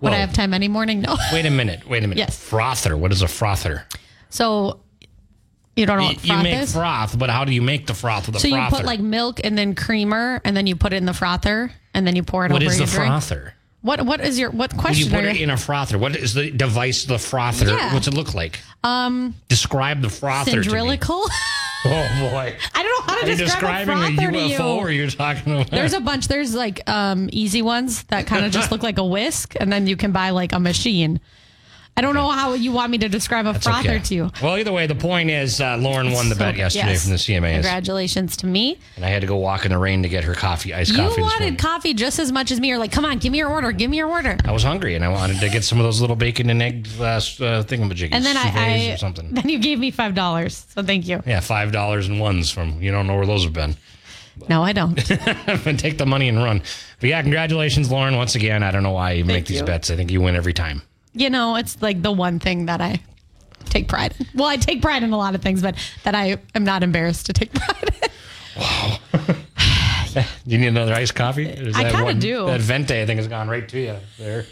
[0.00, 1.02] Would I have time any morning?
[1.02, 1.16] No.
[1.32, 1.88] Wait a minute.
[1.88, 2.18] Wait a minute.
[2.18, 2.36] Yes.
[2.36, 2.96] Frother.
[2.96, 3.86] What is a frother?
[4.28, 4.80] So
[5.76, 6.72] you don't know what you froth make is?
[6.72, 8.64] froth, but how do you make the froth with a so frother?
[8.64, 11.70] you put like milk and then creamer, and then you put it in the frother,
[11.94, 13.22] and then you pour it what over is the your drink.
[13.22, 13.54] frother?
[13.84, 15.10] What what is your what When you question?
[15.10, 17.66] put it in a frother, what is the device, the frother?
[17.66, 17.92] Yeah.
[17.92, 18.60] What's it look like?
[18.82, 20.64] Um, Describe the frother to.
[20.64, 21.26] Cylindrical?
[21.86, 21.90] Oh,
[22.30, 22.56] boy.
[22.74, 24.80] I don't know how to Are you describe describing a a frother to UFO you.
[24.80, 25.70] or you're talking about...
[25.70, 26.28] There's a bunch.
[26.28, 29.86] There's like um, easy ones that kind of just look like a whisk, and then
[29.86, 31.20] you can buy like a machine.
[31.96, 33.98] I don't know how you want me to describe a It's frother okay.
[34.00, 34.30] to you.
[34.42, 37.02] Well, either way, the point is uh, Lauren won the bet yesterday yes.
[37.02, 37.52] from the CMAs.
[37.54, 38.78] Congratulations to me.
[38.96, 40.96] And I had to go walk in the rain to get her coffee, iced You
[40.96, 42.68] coffee this wanted coffee just as much as me.
[42.68, 43.70] You're like, come on, give me your order.
[43.70, 44.36] Give me your order.
[44.44, 46.88] I was hungry and I wanted to get some of those little bacon and egg
[46.98, 47.18] uh, uh,
[47.62, 48.10] thingamajiggies.
[48.12, 49.28] And then I, I or something.
[49.32, 50.66] then you gave me five dollars.
[50.70, 51.22] So thank you.
[51.24, 53.76] Yeah, five dollars and ones from you don't know where those have been.
[54.48, 54.98] No, I don't.
[55.66, 56.60] and take the money and run.
[56.98, 58.16] But yeah, congratulations, Lauren.
[58.16, 59.64] Once again, I don't know why you make these you.
[59.64, 59.90] bets.
[59.90, 60.82] I think you win every time.
[61.14, 63.00] You know, it's like the one thing that I
[63.66, 64.26] take pride in.
[64.34, 67.26] Well, I take pride in a lot of things, but that I am not embarrassed
[67.26, 68.10] to take pride in.
[70.14, 71.46] Do you need another iced coffee?
[71.48, 72.46] Is I that kinda do.
[72.46, 74.46] That venti, I think, has gone right to you there.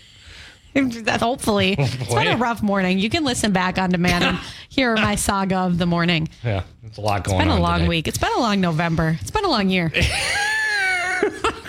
[0.74, 1.76] Hopefully.
[1.78, 2.98] It's been a rough morning.
[2.98, 6.28] You can listen back on demand and hear my saga of the morning.
[6.42, 7.40] Yeah, it's a lot going on.
[7.42, 7.58] It's been on.
[7.58, 7.88] a long today.
[7.88, 8.08] week.
[8.08, 9.18] It's been a long November.
[9.20, 9.92] It's been a long year.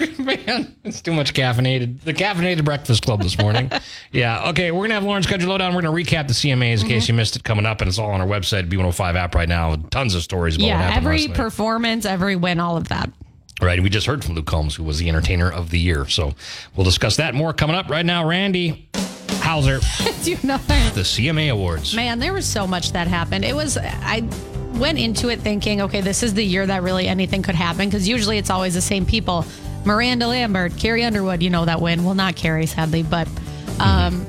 [0.20, 2.02] Man, it's too much caffeinated.
[2.02, 3.72] The caffeinated breakfast club this morning.
[4.12, 4.50] yeah.
[4.50, 5.74] Okay, we're gonna have Lauren's schedule lowdown.
[5.76, 6.88] We're gonna recap the CMAs in Mm-hmm.
[6.88, 9.48] case you missed it coming up, and it's all on our website, B105 app right
[9.50, 9.76] now.
[9.92, 13.10] Tons of stories about yeah, every performance, every win, all of that.
[13.62, 13.82] Right.
[13.82, 16.08] We just heard from Luke Combs, who was the entertainer of the year.
[16.10, 16.34] So
[16.76, 18.28] we'll discuss that more coming up right now.
[18.28, 18.90] Randy
[19.40, 19.80] Houser,
[20.24, 20.58] Do you know?
[20.58, 21.94] the CMA Awards.
[21.96, 23.46] Man, there was so much that happened.
[23.46, 24.28] It was, I
[24.74, 28.08] went into it thinking, okay, this is the year that really anything could happen because
[28.08, 29.46] usually it's always the same people.
[29.86, 32.04] Miranda Lambert, Carrie Underwood, you know that win.
[32.04, 33.28] Well, not Carrie, sadly, but.
[33.80, 34.26] Um,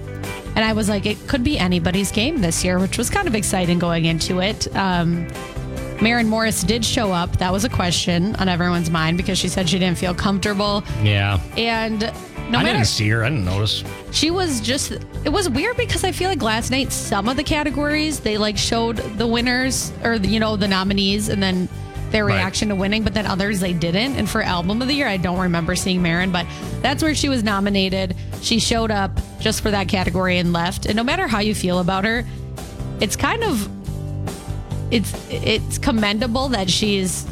[0.57, 3.35] and I was like, it could be anybody's game this year, which was kind of
[3.35, 4.75] exciting going into it.
[4.77, 5.27] Um,
[6.01, 7.39] Maren Morris did show up.
[7.39, 10.85] That was a question on everyone's mind because she said she didn't feel comfortable.
[11.03, 11.41] Yeah.
[11.57, 13.25] And no I matter didn't see her.
[13.25, 13.83] I didn't notice.
[14.13, 14.93] she was just
[15.25, 18.57] it was weird because I feel like last night some of the categories they like
[18.59, 21.69] showed the winners or you know the nominees and then
[22.15, 22.37] their Right.
[22.37, 24.15] reaction to winning, but then others they didn't.
[24.17, 26.47] And for album of the year, I don't remember seeing Maren, but
[26.81, 28.15] that's where she was nominated.
[28.41, 30.87] She showed up just for that category and left.
[30.87, 32.25] And no matter how you feel about her,
[33.01, 33.69] it's kind of
[34.91, 37.27] it's it's commendable that she's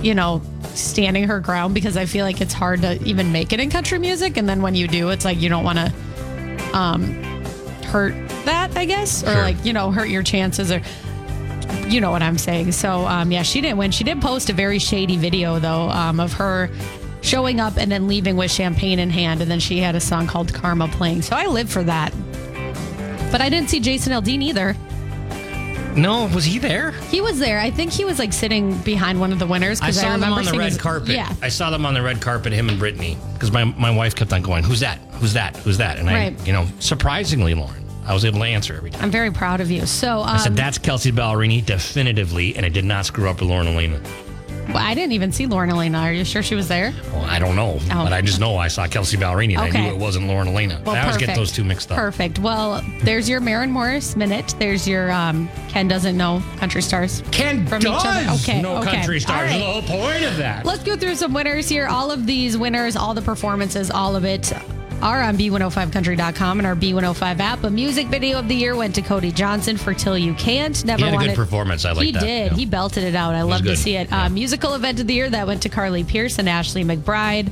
[0.00, 0.40] you know
[0.74, 3.98] standing her ground because I feel like it's hard to even make it in country
[3.98, 5.92] music and then when you do it's like you don't want to
[6.76, 7.02] um
[7.86, 9.42] hurt that I guess or Sure.
[9.42, 10.80] like you know hurt your chances or
[11.88, 14.52] you know what I'm saying so um yeah she didn't win she did post a
[14.52, 16.70] very shady video though um of her
[17.22, 20.26] showing up and then leaving with champagne in hand and then she had a song
[20.26, 22.12] called Karma playing so I live for that
[23.32, 24.74] but I didn't see Jason Aldean either
[25.96, 26.90] No, was he there?
[27.10, 27.60] he was there.
[27.60, 30.20] I think he was like sitting behind one of the winners I saw I, them
[30.22, 31.10] remember on the red his- carpet.
[31.10, 34.14] Yeah, I saw them on the red carpet, him and Brittany, because my, my wife
[34.16, 34.98] kept on going, Who's that?
[35.20, 35.56] Who's that?
[35.58, 35.98] Who's that?
[35.98, 36.38] And Right.
[36.40, 39.02] I, you know, surprisingly, Lauren, I was able to answer every time.
[39.04, 39.86] I'm very proud of you.
[39.86, 43.48] So um, I said, That's Kelsea Ballerini, definitively, and it did not screw up with
[43.48, 44.00] Lauren Alaina.
[44.68, 45.98] well, I didn't even see Lauren Alaina.
[45.98, 46.92] Are you sure she was there?
[47.12, 48.04] Well, I don't know, Oh.
[48.04, 50.80] but I just know I saw Kelsea Ballerini, and I knew it wasn't Lauren Alaina.
[50.84, 51.96] Well, I always get those two mixed up.
[51.98, 52.38] Perfect.
[52.38, 54.54] Well, there's your Maren Morris minute.
[54.58, 57.22] There's your um, Ken doesn't know country stars.
[57.30, 58.24] Ken From each other.
[58.24, 58.96] does Okay, no okay.
[58.96, 59.50] country stars.
[59.50, 59.58] Right.
[59.58, 60.64] The whole point of that.
[60.66, 61.86] Let's go through some winners here.
[61.86, 64.52] All of these winners, all the performances, all of it
[65.04, 67.62] are on B105country.com and our B105 app.
[67.62, 70.82] A music video of the year went to Cody Johnson for Till You Can't.
[70.84, 71.84] Never He had a good performance.
[71.84, 72.20] I like he that.
[72.20, 72.52] did.
[72.52, 72.56] Yeah.
[72.56, 73.34] He belted it out.
[73.34, 74.08] I love to see it.
[74.08, 74.24] Yeah.
[74.24, 77.48] Uh, musical event of the year that went to Carly Pearce and Ashley McBryde.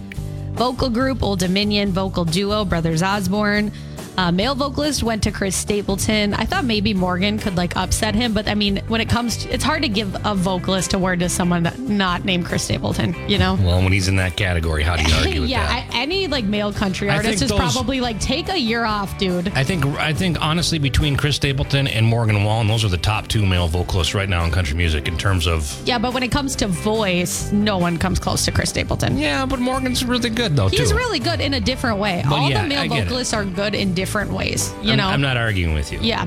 [0.54, 1.90] Vocal group Old Dominion.
[1.90, 3.70] Vocal duo Brothers Osborne.
[4.18, 6.34] Uh, male vocalist went to Chris Stapleton.
[6.34, 9.48] I thought maybe Morgan could like upset him, but I mean, when it comes, to,
[9.48, 13.14] it's hard to give a vocalist award to someone that not named Chris Stapleton.
[13.28, 13.54] You know?
[13.54, 15.94] Well, when he's in that category, how do you argue with yeah, that?
[15.94, 18.84] I, any like male country I artist think is those- probably like take a year
[18.84, 19.48] off, dude.
[19.54, 23.28] I think I think honestly between Chris Stapleton and Morgan Wallen, those are the top
[23.28, 25.74] two male vocalists right now in country music in terms of.
[25.86, 29.16] Yeah, but when it comes to voice, no one comes close to Chris Stapleton.
[29.16, 30.96] Yeah, but Morgan's really good though He's too.
[30.96, 32.20] really good in a different way.
[32.28, 33.04] But All yeah, the male I get it.
[33.04, 34.01] vocalists are good in different
[34.32, 34.72] ways.
[34.82, 35.08] You I'm, know?
[35.08, 35.98] I'm not arguing with you.
[36.02, 36.26] Yeah.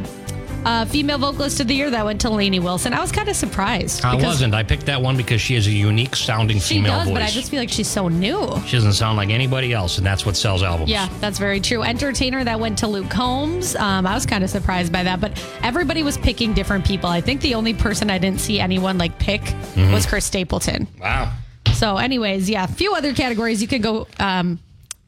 [0.66, 2.92] Uh, female vocalist of the year that went to Lainey Wilson.
[2.92, 4.04] I was kind of surprised.
[4.04, 4.56] I wasn't.
[4.56, 7.14] I picked that one because she has a unique sounding She female does, voice.
[7.14, 8.52] but I just feel like she's so new.
[8.66, 10.90] she doesn't sound like anybody else, and that's what sells albums.
[10.90, 11.84] Yeah, that's very true.
[11.84, 13.76] Entertainer that went to Luke Combs.
[13.76, 17.12] Um, I was kind of surprised by that, but everybody was picking different people.
[17.12, 19.92] I think the only person I didn't see anyone like pick Mm-hmm.
[19.94, 20.88] was Chris Stapleton.
[21.00, 21.32] Wow.
[21.76, 23.62] So, anyways, yeah, a few other categories.
[23.62, 24.58] You can go um,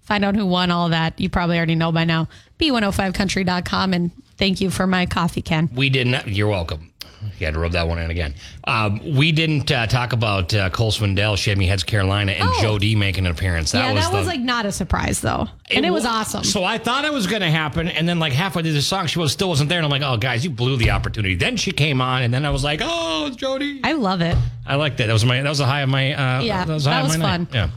[0.08, 1.20] find out who won all that.
[1.20, 2.28] You probably already know by now.
[2.60, 3.94] B105country.com.
[3.94, 5.70] And thank you for my coffee, Ken.
[5.76, 6.28] We didn't.
[6.28, 6.92] You're welcome.
[7.40, 8.36] You had to rub that one in again.
[8.66, 12.62] Um, we didn't uh, talk about uh, Cole Swindell, Shammy Heads Carolina, and Oh.
[12.62, 13.72] Jo Dee making an appearance.
[13.72, 15.48] That yeah, was that the, was like not a surprise, though.
[15.72, 16.44] And it, was awesome.
[16.44, 19.08] So I thought it was going to happen, and then like halfway through the song,
[19.08, 21.58] she was still wasn't there, and I'm like, "Oh, guys, you blew the opportunity." Then
[21.58, 24.38] she came on, and then I was like, "Oh, it's Jo Dee." I love it.
[24.66, 25.08] I like that.
[25.08, 27.04] That was my that was the high of my uh, Yeah, that was, high that
[27.04, 27.44] was fun.
[27.44, 27.54] night.
[27.54, 27.70] Yeah.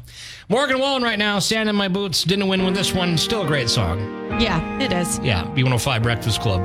[0.50, 2.24] Morgan Wallen right now, stand in my boots.
[2.24, 3.16] Didn't win with this one.
[3.16, 4.00] Still a great song.
[4.40, 5.20] Yeah, it is.
[5.20, 6.60] Yeah, B105 Breakfast Club.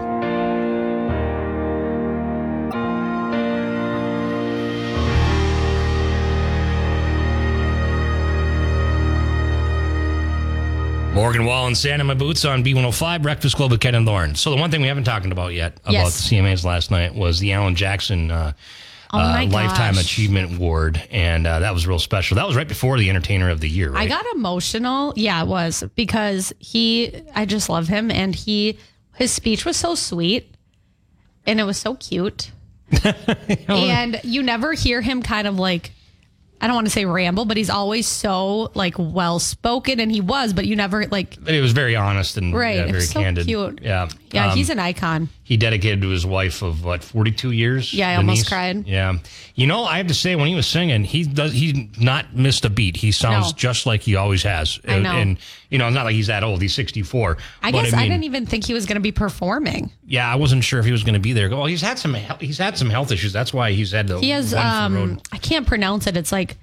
[11.13, 14.35] Morgan Wallen, Sand in My Boots on B105 Breakfast Club with Ken and Lauren.
[14.35, 16.29] So the one thing we haven't talked about yet about Yes.
[16.29, 18.51] the CMAs last night was the Alan Jackson uh,
[19.11, 19.97] Oh uh, Lifetime.
[19.97, 22.35] Achievement Award, and uh, that was real special.
[22.35, 24.03] That was right before the Entertainer of the Year, right?
[24.03, 25.13] I got emotional.
[25.15, 28.11] Yeah, it was because he, I just love him.
[28.11, 28.77] And he,
[29.15, 30.55] his speech was so sweet
[31.45, 32.51] and it was so cute.
[33.67, 35.91] and you never hear him kind of like,
[36.61, 40.21] I don't want to say ramble, but he's always so like well spoken, and he
[40.21, 41.37] was, but you never like.
[41.39, 43.45] But it was very honest and Right, yeah, very so candid.
[43.45, 43.81] cute.
[43.81, 45.29] Yeah, Yeah, Um, he's an icon.
[45.43, 47.93] he dedicated to his wife of what 42 years.
[47.93, 48.87] Yeah, I almost cried.
[48.87, 49.17] Yeah,
[49.55, 52.65] you know, I have to say when he was singing, he does he's not missed
[52.65, 52.97] a beat.
[52.97, 53.57] He sounds No.
[53.57, 54.79] just like he always has.
[54.87, 55.11] I know.
[55.11, 55.37] and
[55.69, 56.61] you know, not like he's that old.
[56.61, 57.37] He's 64.
[57.63, 59.91] I but guess I, mean, didn't even think he was going to be performing.
[60.07, 61.49] Yeah, I wasn't sure if he was going to be there.
[61.49, 63.33] Well, he's had some he's had some health issues.
[63.33, 64.19] That's why he's had to.
[64.19, 65.19] He has, the um.
[65.31, 66.15] I can't pronounce it.
[66.17, 66.57] It's like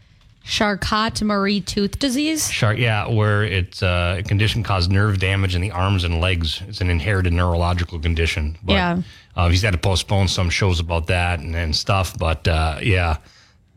[0.44, 2.50] Charcot Marie tooth disease.
[2.50, 6.60] Shark, yeah, where it's uh, a condition caused nerve damage in the arms and legs.
[6.68, 8.58] It's an inherited neurological condition.
[8.62, 9.02] But, Yeah.
[9.34, 12.18] Uh, he's had to postpone some shows about that and, and stuff.
[12.18, 13.16] But uh, yeah,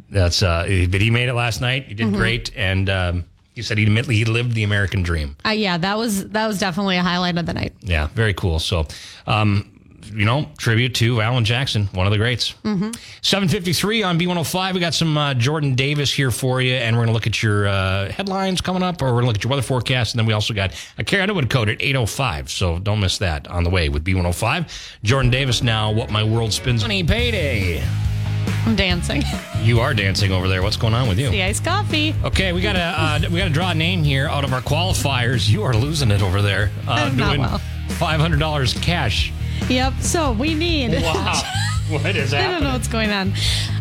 [0.10, 0.44] that's.
[0.44, 1.86] Uh, but he made it last night.
[1.88, 2.16] He did Mm-hmm.
[2.18, 5.38] great, and um, he said he admittedly he lived the American dream.
[5.46, 7.74] Uh, yeah, that was that was definitely a highlight of the night.
[7.82, 8.60] Yeah, very cool.
[8.60, 8.86] So,
[9.28, 9.75] um,
[10.14, 12.54] you know, tribute to Alan Jackson, one of the greats.
[12.64, 12.92] Mm-hmm.
[13.22, 14.74] 753 on B105.
[14.74, 17.42] We got some uh, Jordan Davis here for you, and we're going to look at
[17.42, 20.14] your uh, headlines coming up, or we're going to look at your weather forecast.
[20.14, 22.50] And then we also got a Carolina Wood code at 805.
[22.50, 24.68] So don't miss that on the way with B105.
[25.04, 26.82] Jordan Davis now, What My World Spins.
[26.82, 27.84] Money payday.
[28.66, 29.24] I'm dancing.
[29.66, 30.62] You are dancing over there.
[30.62, 31.28] What's going on with you?
[31.32, 32.14] the iced coffee.
[32.24, 35.50] Okay, we gotta uh, we gotta draw a name here out of our qualifiers.
[35.50, 36.70] You are losing it over there.
[36.88, 37.58] Uh, I'm not well.
[37.98, 39.34] Five hundred dollars cash.
[39.70, 39.94] Yep.
[40.02, 41.02] So we need.
[41.02, 41.42] Wow.
[41.90, 43.34] what is I don't know what's going on.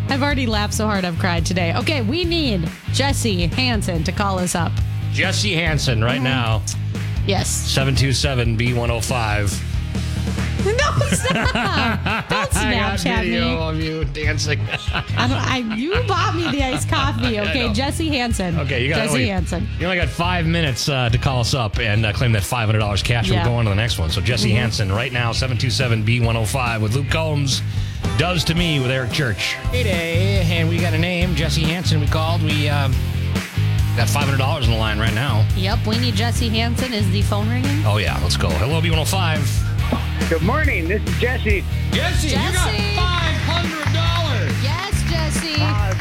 [0.08, 1.74] I've already laughed so hard I've cried today.
[1.76, 4.72] Okay, we need Jesse Hansen to call us up.
[5.12, 6.60] Jesse Hansen right now,
[7.26, 7.48] Yes.
[7.48, 9.62] 727 B105.
[10.74, 11.32] No, stop.
[11.34, 13.56] Don't I got Snapchat video me.
[13.56, 14.60] of you dancing.
[15.16, 17.38] I don't, I, you bought me the iced coffee.
[17.38, 17.72] I Okay, know.
[17.74, 18.58] Jesse Hansen.
[18.60, 19.28] Okay, you got Jesse wait.
[19.28, 19.68] Hansen.
[19.78, 23.04] You only got five minutes uh, to call us up and uh, claim that $500
[23.04, 23.28] cash.
[23.30, 23.42] Yeah.
[23.42, 24.10] We'll go on to the next one.
[24.10, 24.56] So Jesse Mm-hmm.
[24.58, 27.62] Hansen right now, 727 B105 with Luke Combs.
[28.18, 29.54] Does to me with Eric Church.
[29.72, 32.00] Hey, and we got a name, Jesse Hansen.
[32.00, 32.42] We called.
[32.42, 32.92] We um,
[33.96, 35.46] got $500 on the line right now.
[35.56, 36.92] Yep, we need Jesse Hansen.
[36.92, 37.84] Is the phone ringing?
[37.86, 38.50] Oh, yeah, let's go.
[38.50, 39.63] Hello, B105.
[40.28, 40.88] Good morning.
[40.88, 41.64] This is Jesse.
[41.92, 44.62] Jesse, you got $500.
[44.62, 45.56] Yes, Jesse.
[45.58, 45.94] Uh,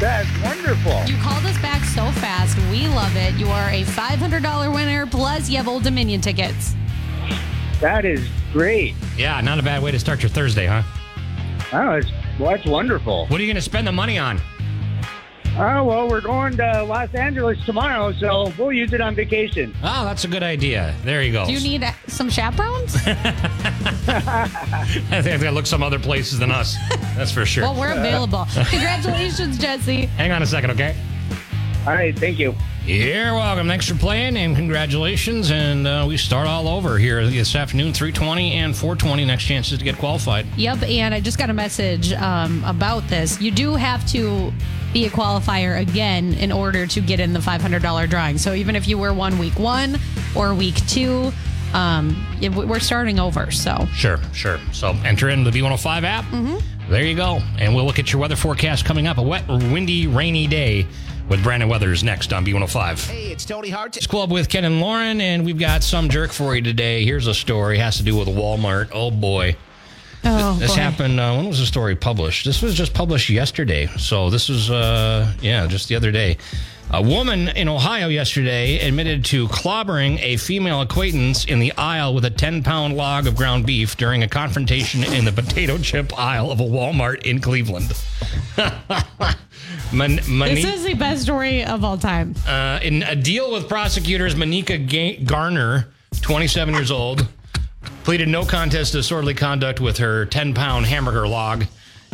[0.00, 1.04] that's wonderful.
[1.06, 2.58] You called us back so fast.
[2.70, 3.34] We love it.
[3.34, 6.74] You are a $500 winner, plus you have Old Dominion tickets.
[7.80, 8.94] That is great.
[9.16, 10.82] Yeah, not a bad way to start your Thursday, huh?
[11.72, 12.08] Oh, it's,
[12.38, 13.26] well, that's wonderful.
[13.28, 14.40] What are you going to spend the money on?
[15.54, 19.74] Oh, well, we're going to Los Angeles tomorrow, so we'll use it on vacation.
[19.82, 20.94] Oh, that's a good idea.
[21.04, 21.44] There you go.
[21.44, 22.96] Do you need uh, some chaperones?
[23.06, 24.48] I
[25.22, 26.74] think they look some other places than us.
[27.16, 27.64] That's for sure.
[27.64, 28.46] well, we're available.
[28.70, 30.06] Congratulations, Jesse.
[30.06, 30.96] Hang on a second, okay?
[31.86, 32.54] All right, thank you.
[32.84, 33.68] You're welcome.
[33.68, 35.52] Thanks for playing and congratulations.
[35.52, 39.24] And uh, we start all over here this afternoon, 320 and 420.
[39.24, 40.46] Next chances to get qualified.
[40.56, 43.40] Yep, and I just got a message um, about this.
[43.40, 44.52] You do have to
[44.92, 48.36] be a qualifier again in order to get in the $500 drawing.
[48.36, 49.96] So even if you were one week one
[50.34, 51.32] or week two,
[51.74, 53.52] um, we- we're starting over.
[53.52, 54.58] So Sure, sure.
[54.72, 56.24] So enter in the B105 app.
[56.24, 56.56] Mm-hmm.
[56.90, 57.40] There you go.
[57.60, 59.18] And we'll look at your weather forecast coming up.
[59.18, 60.88] A wet, windy, rainy day
[61.28, 63.08] with Brandon Weathers next on B105.
[63.10, 63.96] Hey, it's Tony Hart.
[63.96, 67.04] It's Club with Ken and Lauren, and we've got some jerk for you today.
[67.04, 67.78] Here's a story.
[67.78, 68.90] It has to do with Walmart.
[68.92, 69.56] Oh, boy.
[70.24, 70.80] oh, This boy.
[70.80, 71.18] happened.
[71.20, 72.44] Uh, when was the story published?
[72.44, 73.86] This was just published yesterday.
[73.98, 76.36] So this was, uh, yeah, just the other day.
[76.94, 82.26] A woman in Ohio yesterday admitted to clobbering a female acquaintance in the aisle with
[82.26, 86.50] a 10 pound log of ground beef during a confrontation in the potato chip aisle
[86.50, 87.90] of a Walmart in Cleveland.
[89.92, 90.16] Man-
[90.54, 92.34] This is the best story of all time.
[92.46, 95.88] uh, in a deal with prosecutors, Monica Ga- Garner,
[96.20, 97.26] 27 years old,
[98.04, 101.64] pleaded no contest to disorderly conduct with her 10 pound hamburger log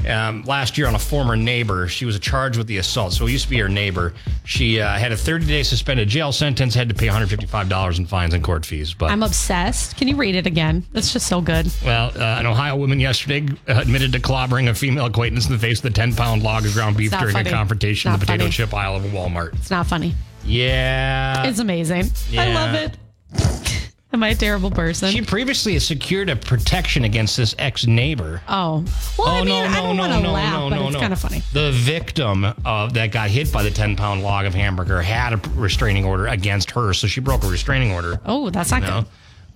[0.07, 1.89] um, last year on a former neighbor.
[1.89, 3.13] She was charged with the assault.
[3.13, 4.15] So it used to be her neighbor.
[4.45, 8.35] She uh, had a 30 day suspended jail sentence, had to pay $155 in fines
[8.35, 8.95] and court fees.
[8.95, 9.97] But I'm obsessed.
[9.97, 10.85] Can you read it again?
[10.95, 11.71] It's just so good.
[11.85, 15.59] well, uh, an Ohio woman yesterday uh, admitted to clobbering a female acquaintance in the
[15.59, 17.51] face with a 10 pound log of ground beef during funny.
[17.51, 18.53] a confrontation in the potato funny.
[18.53, 19.55] chip aisle of a Walmart.
[19.55, 20.15] It's not funny.
[20.45, 21.47] Yeah.
[21.47, 22.11] It's amazing.
[22.37, 22.97] I love it.
[24.11, 25.11] Am I a terrible person?
[25.11, 28.40] She previously has secured a protection against this ex neighbor.
[28.49, 28.83] oh,
[29.18, 31.42] well, I mean, I don't want to laugh, but it's kind of funny.
[31.53, 35.37] The victim of that got hit by the 10 pound log of hamburger had a
[35.55, 38.18] restraining order against her, so she broke a restraining order.
[38.25, 39.01] Oh, that's not know?
[39.03, 39.11] good.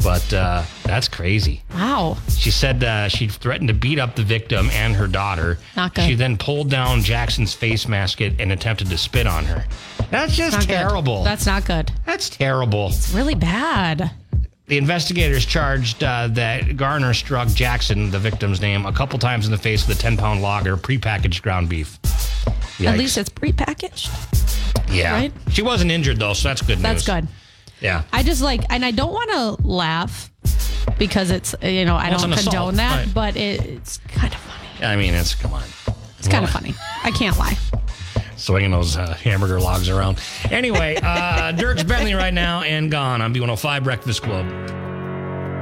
[0.04, 1.62] But uh, that's crazy.
[1.74, 2.18] Wow.
[2.28, 5.58] She said uh, she threatened to beat up the victim and her daughter.
[5.76, 6.04] Not good.
[6.06, 9.64] She then pulled down Jackson's face mask and attempted to spit on her.
[10.10, 10.74] That's just Not good.
[10.74, 11.22] terrible.
[11.22, 11.90] That's not good.
[12.04, 12.88] that's terrible.
[12.88, 14.10] It's really bad.
[14.66, 19.50] The investigators charged uh, that Garner struck Jackson, the victim's name, a couple times in
[19.52, 21.98] the face with a 10 pound of prepackaged ground beef.
[22.80, 24.08] At least it's prepackaged.
[24.92, 25.12] yeah.
[25.12, 25.32] right?
[25.50, 26.82] She wasn't injured, though, so that's good news.
[26.82, 27.28] That's good.
[27.80, 28.04] Yeah.
[28.12, 30.30] I just like, and I don't want to laugh
[30.98, 33.14] because it's, you know, I Well, don't an assault, condone that, right.
[33.14, 34.86] but it, it's kind of funny.
[34.86, 35.64] I mean, it's, come on.
[36.18, 36.74] It's kind of funny.
[37.02, 37.58] I can't lie.
[38.42, 40.18] Swinging those uh, hamburger logs around.
[40.50, 44.48] Anyway, uh, Dierks Bentley right now and gone on B105 Breakfast Club.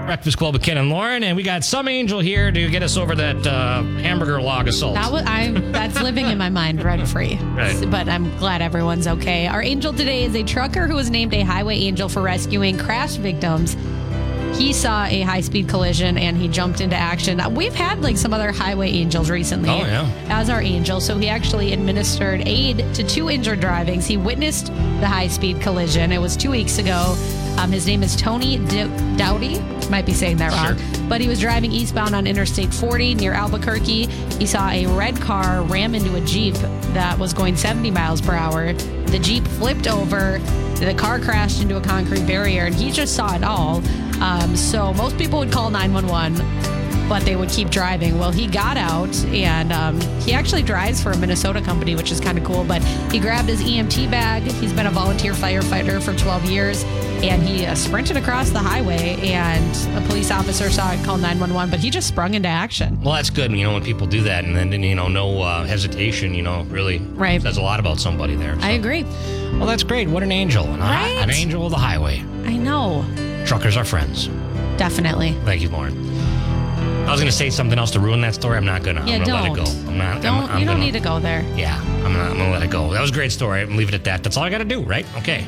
[0.07, 2.97] Breakfast Club with Ken and Lauren, and we got some angel here to get us
[2.97, 4.95] over that uh, hamburger log assault.
[4.95, 5.51] That was I.
[5.53, 7.39] That's living in my mind rent free.
[7.51, 7.91] Right.
[7.91, 9.47] But I'm glad everyone's okay.
[9.47, 13.17] Our angel today is a trucker who was named a highway angel for rescuing crash
[13.17, 13.77] victims.
[14.61, 17.41] He saw a high speed collision and he jumped into action.
[17.55, 20.07] We've had like some other highway angels recently Oh, yeah.
[20.29, 21.01] as our angel.
[21.01, 24.07] So he actually administered aid to two injured drivings.
[24.07, 26.13] He witnessed the high speed collision.
[26.13, 27.15] It was two weeks ago.
[27.59, 29.61] Um, his name is Tony D- Dowdy.
[29.91, 30.77] Might be saying that wrong.
[30.79, 31.09] Sure.
[31.09, 34.07] But he was driving eastbound on Interstate 40 near Albuquerque.
[34.39, 36.55] He saw a red car ram into a Jeep
[36.95, 38.73] that was going 70 miles per hour.
[38.73, 40.39] The Jeep flipped over.
[40.77, 43.83] The car crashed into a concrete barrier, and he just saw it all.
[44.23, 46.71] Um, so most people would call 911
[47.11, 48.21] but they would keep driving.
[48.21, 52.21] Well, he got out and um, he actually drives for a Minnesota company, which is
[52.21, 52.63] kind of cool.
[52.63, 54.45] But he grabbed his EMT bag.
[54.45, 56.85] He's been a volunteer firefighter for 12 years
[57.23, 59.17] and he uh, sprinted across the highway.
[59.23, 63.01] And a police officer saw it, called 911, but he just sprung into action.
[63.03, 65.65] Well, that's good, you know, when people do that and then, you know, no uh,
[65.65, 67.41] hesitation, you know, really Right.
[67.43, 68.57] says a lot about somebody there.
[68.61, 69.05] I agree.
[69.55, 70.09] Well, that's great.
[70.09, 70.65] What an angel.
[70.65, 71.19] An, Right?
[71.23, 72.25] an angel of the highway.
[72.47, 73.05] I know.
[73.47, 74.29] Truckers are friends.
[74.77, 75.33] Definitely.
[75.45, 75.95] Thank you, Lauren.
[77.07, 78.57] I was going to say something else to ruin that story.
[78.57, 79.03] I'm not going to.
[79.03, 79.67] Yeah, I'm going to don't.
[79.67, 79.91] let it go.
[79.91, 80.23] I'm not.
[80.23, 81.43] Don't I'm, I'm you don't gonna, need to go there.
[81.57, 82.93] Yeah, I'm going to let it go.
[82.93, 83.63] That was a great story.
[83.63, 84.23] I'm leave it at that.
[84.23, 85.05] That's all I got to do, right?
[85.17, 85.45] Okay.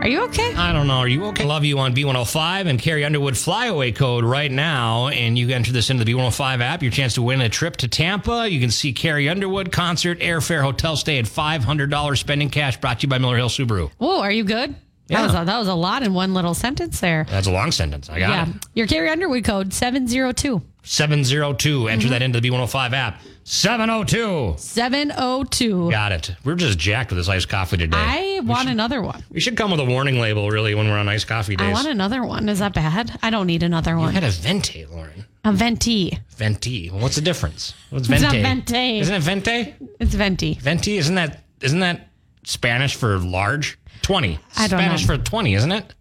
[0.00, 0.52] Are you okay?
[0.54, 0.98] I don't know.
[0.98, 1.44] Are you okay?
[1.46, 5.08] Love you on B105 and Carrie Underwood flyaway code right now.
[5.08, 6.82] And you enter this into the B105 app.
[6.82, 8.46] Your chance to win a trip to Tampa.
[8.50, 13.04] You can see Carrie Underwood concert, airfare, hotel stay, and $500 spending cash brought to
[13.06, 13.90] you by Miller Hill Subaru.
[13.96, 14.74] Whoa, are you good?
[15.08, 15.18] Yeah.
[15.22, 17.24] That was a, that was a lot in one little sentence there.
[17.30, 18.10] That's a long sentence.
[18.10, 18.48] I got Yeah.
[18.48, 18.66] it.
[18.74, 20.60] Your Carrie Underwood code 702.
[20.82, 21.88] 702.
[21.88, 22.10] Enter Mm-hmm.
[22.12, 23.20] that into the B105 app.
[23.44, 24.54] 702.
[24.56, 25.90] 702.
[25.90, 26.34] Got it.
[26.44, 27.96] We're just jacked with this iced coffee today.
[27.98, 29.22] I want another one.
[29.30, 31.68] we should come with a warning label, really, when we're on iced coffee days.
[31.68, 32.48] I want another one.
[32.48, 33.18] Is that bad?
[33.22, 34.08] I don't need another one.
[34.08, 35.26] you had a venti, Lauren.
[35.44, 36.18] A venti.
[36.30, 36.88] Venti.
[36.90, 37.74] Well, what's the difference?
[37.90, 38.40] What's It's venti?
[38.42, 38.98] not venti.
[39.00, 39.74] Isn't it venti?
[40.00, 40.54] It's venti.
[40.54, 42.08] Venti, isn't that isn't that
[42.44, 43.78] Spanish for large?
[44.02, 44.38] 20.
[44.56, 45.16] I don't Spanish know.
[45.16, 45.94] for 20, isn't it?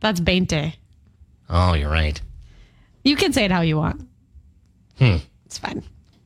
[0.00, 0.74] That's veinte.
[1.48, 2.20] Oh, you're right.
[3.04, 4.00] You can say it how you want.
[4.98, 5.16] Hmm.
[5.46, 5.82] It's fine.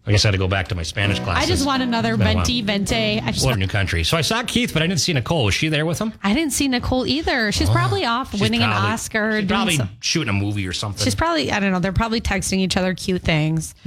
[0.06, 1.42] I guess I had to go back to my Spanish class.
[1.42, 2.44] I just want another been a while.
[2.44, 3.20] venti, vente.
[3.24, 4.04] I just What a new country.
[4.04, 5.44] So I saw Keith, but I didn't see Nicole.
[5.46, 6.12] Was she there with him?
[6.22, 7.50] I didn't see Nicole either.
[7.50, 9.32] She's probably off She's winning probably- an Oscar.
[9.32, 11.02] She's doing probably some- shooting a movie or something.
[11.04, 13.74] she's probably, I don't know, they're probably texting each other cute things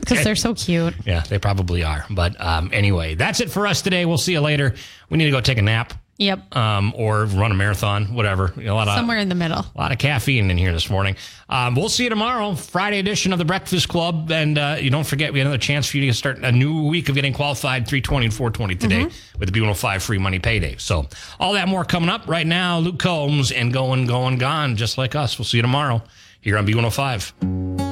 [0.00, 0.94] because they're so cute.
[1.04, 2.04] yeah, they probably are.
[2.08, 4.04] But um, anyway, that's it for us today.
[4.04, 4.74] We'll see you later.
[5.10, 6.54] We need to go take a nap Yep.
[6.56, 8.52] um, or run a marathon, whatever.
[8.56, 9.58] A lot of Somewhere in the middle.
[9.58, 11.16] A lot of caffeine in here this morning.
[11.48, 14.30] Um, we'll see you tomorrow, Friday edition of the Breakfast Club.
[14.30, 16.86] And uh, you don't forget, we have another chance for you to start a new
[16.86, 20.76] week of getting qualified 320 and 420 today with the B105 free money payday.
[20.78, 21.06] So,
[21.40, 22.78] all that more coming up right now.
[22.78, 25.38] Luke Combs and going, going, gone, just like us.
[25.38, 26.02] We'll see you tomorrow
[26.40, 27.83] here on B105.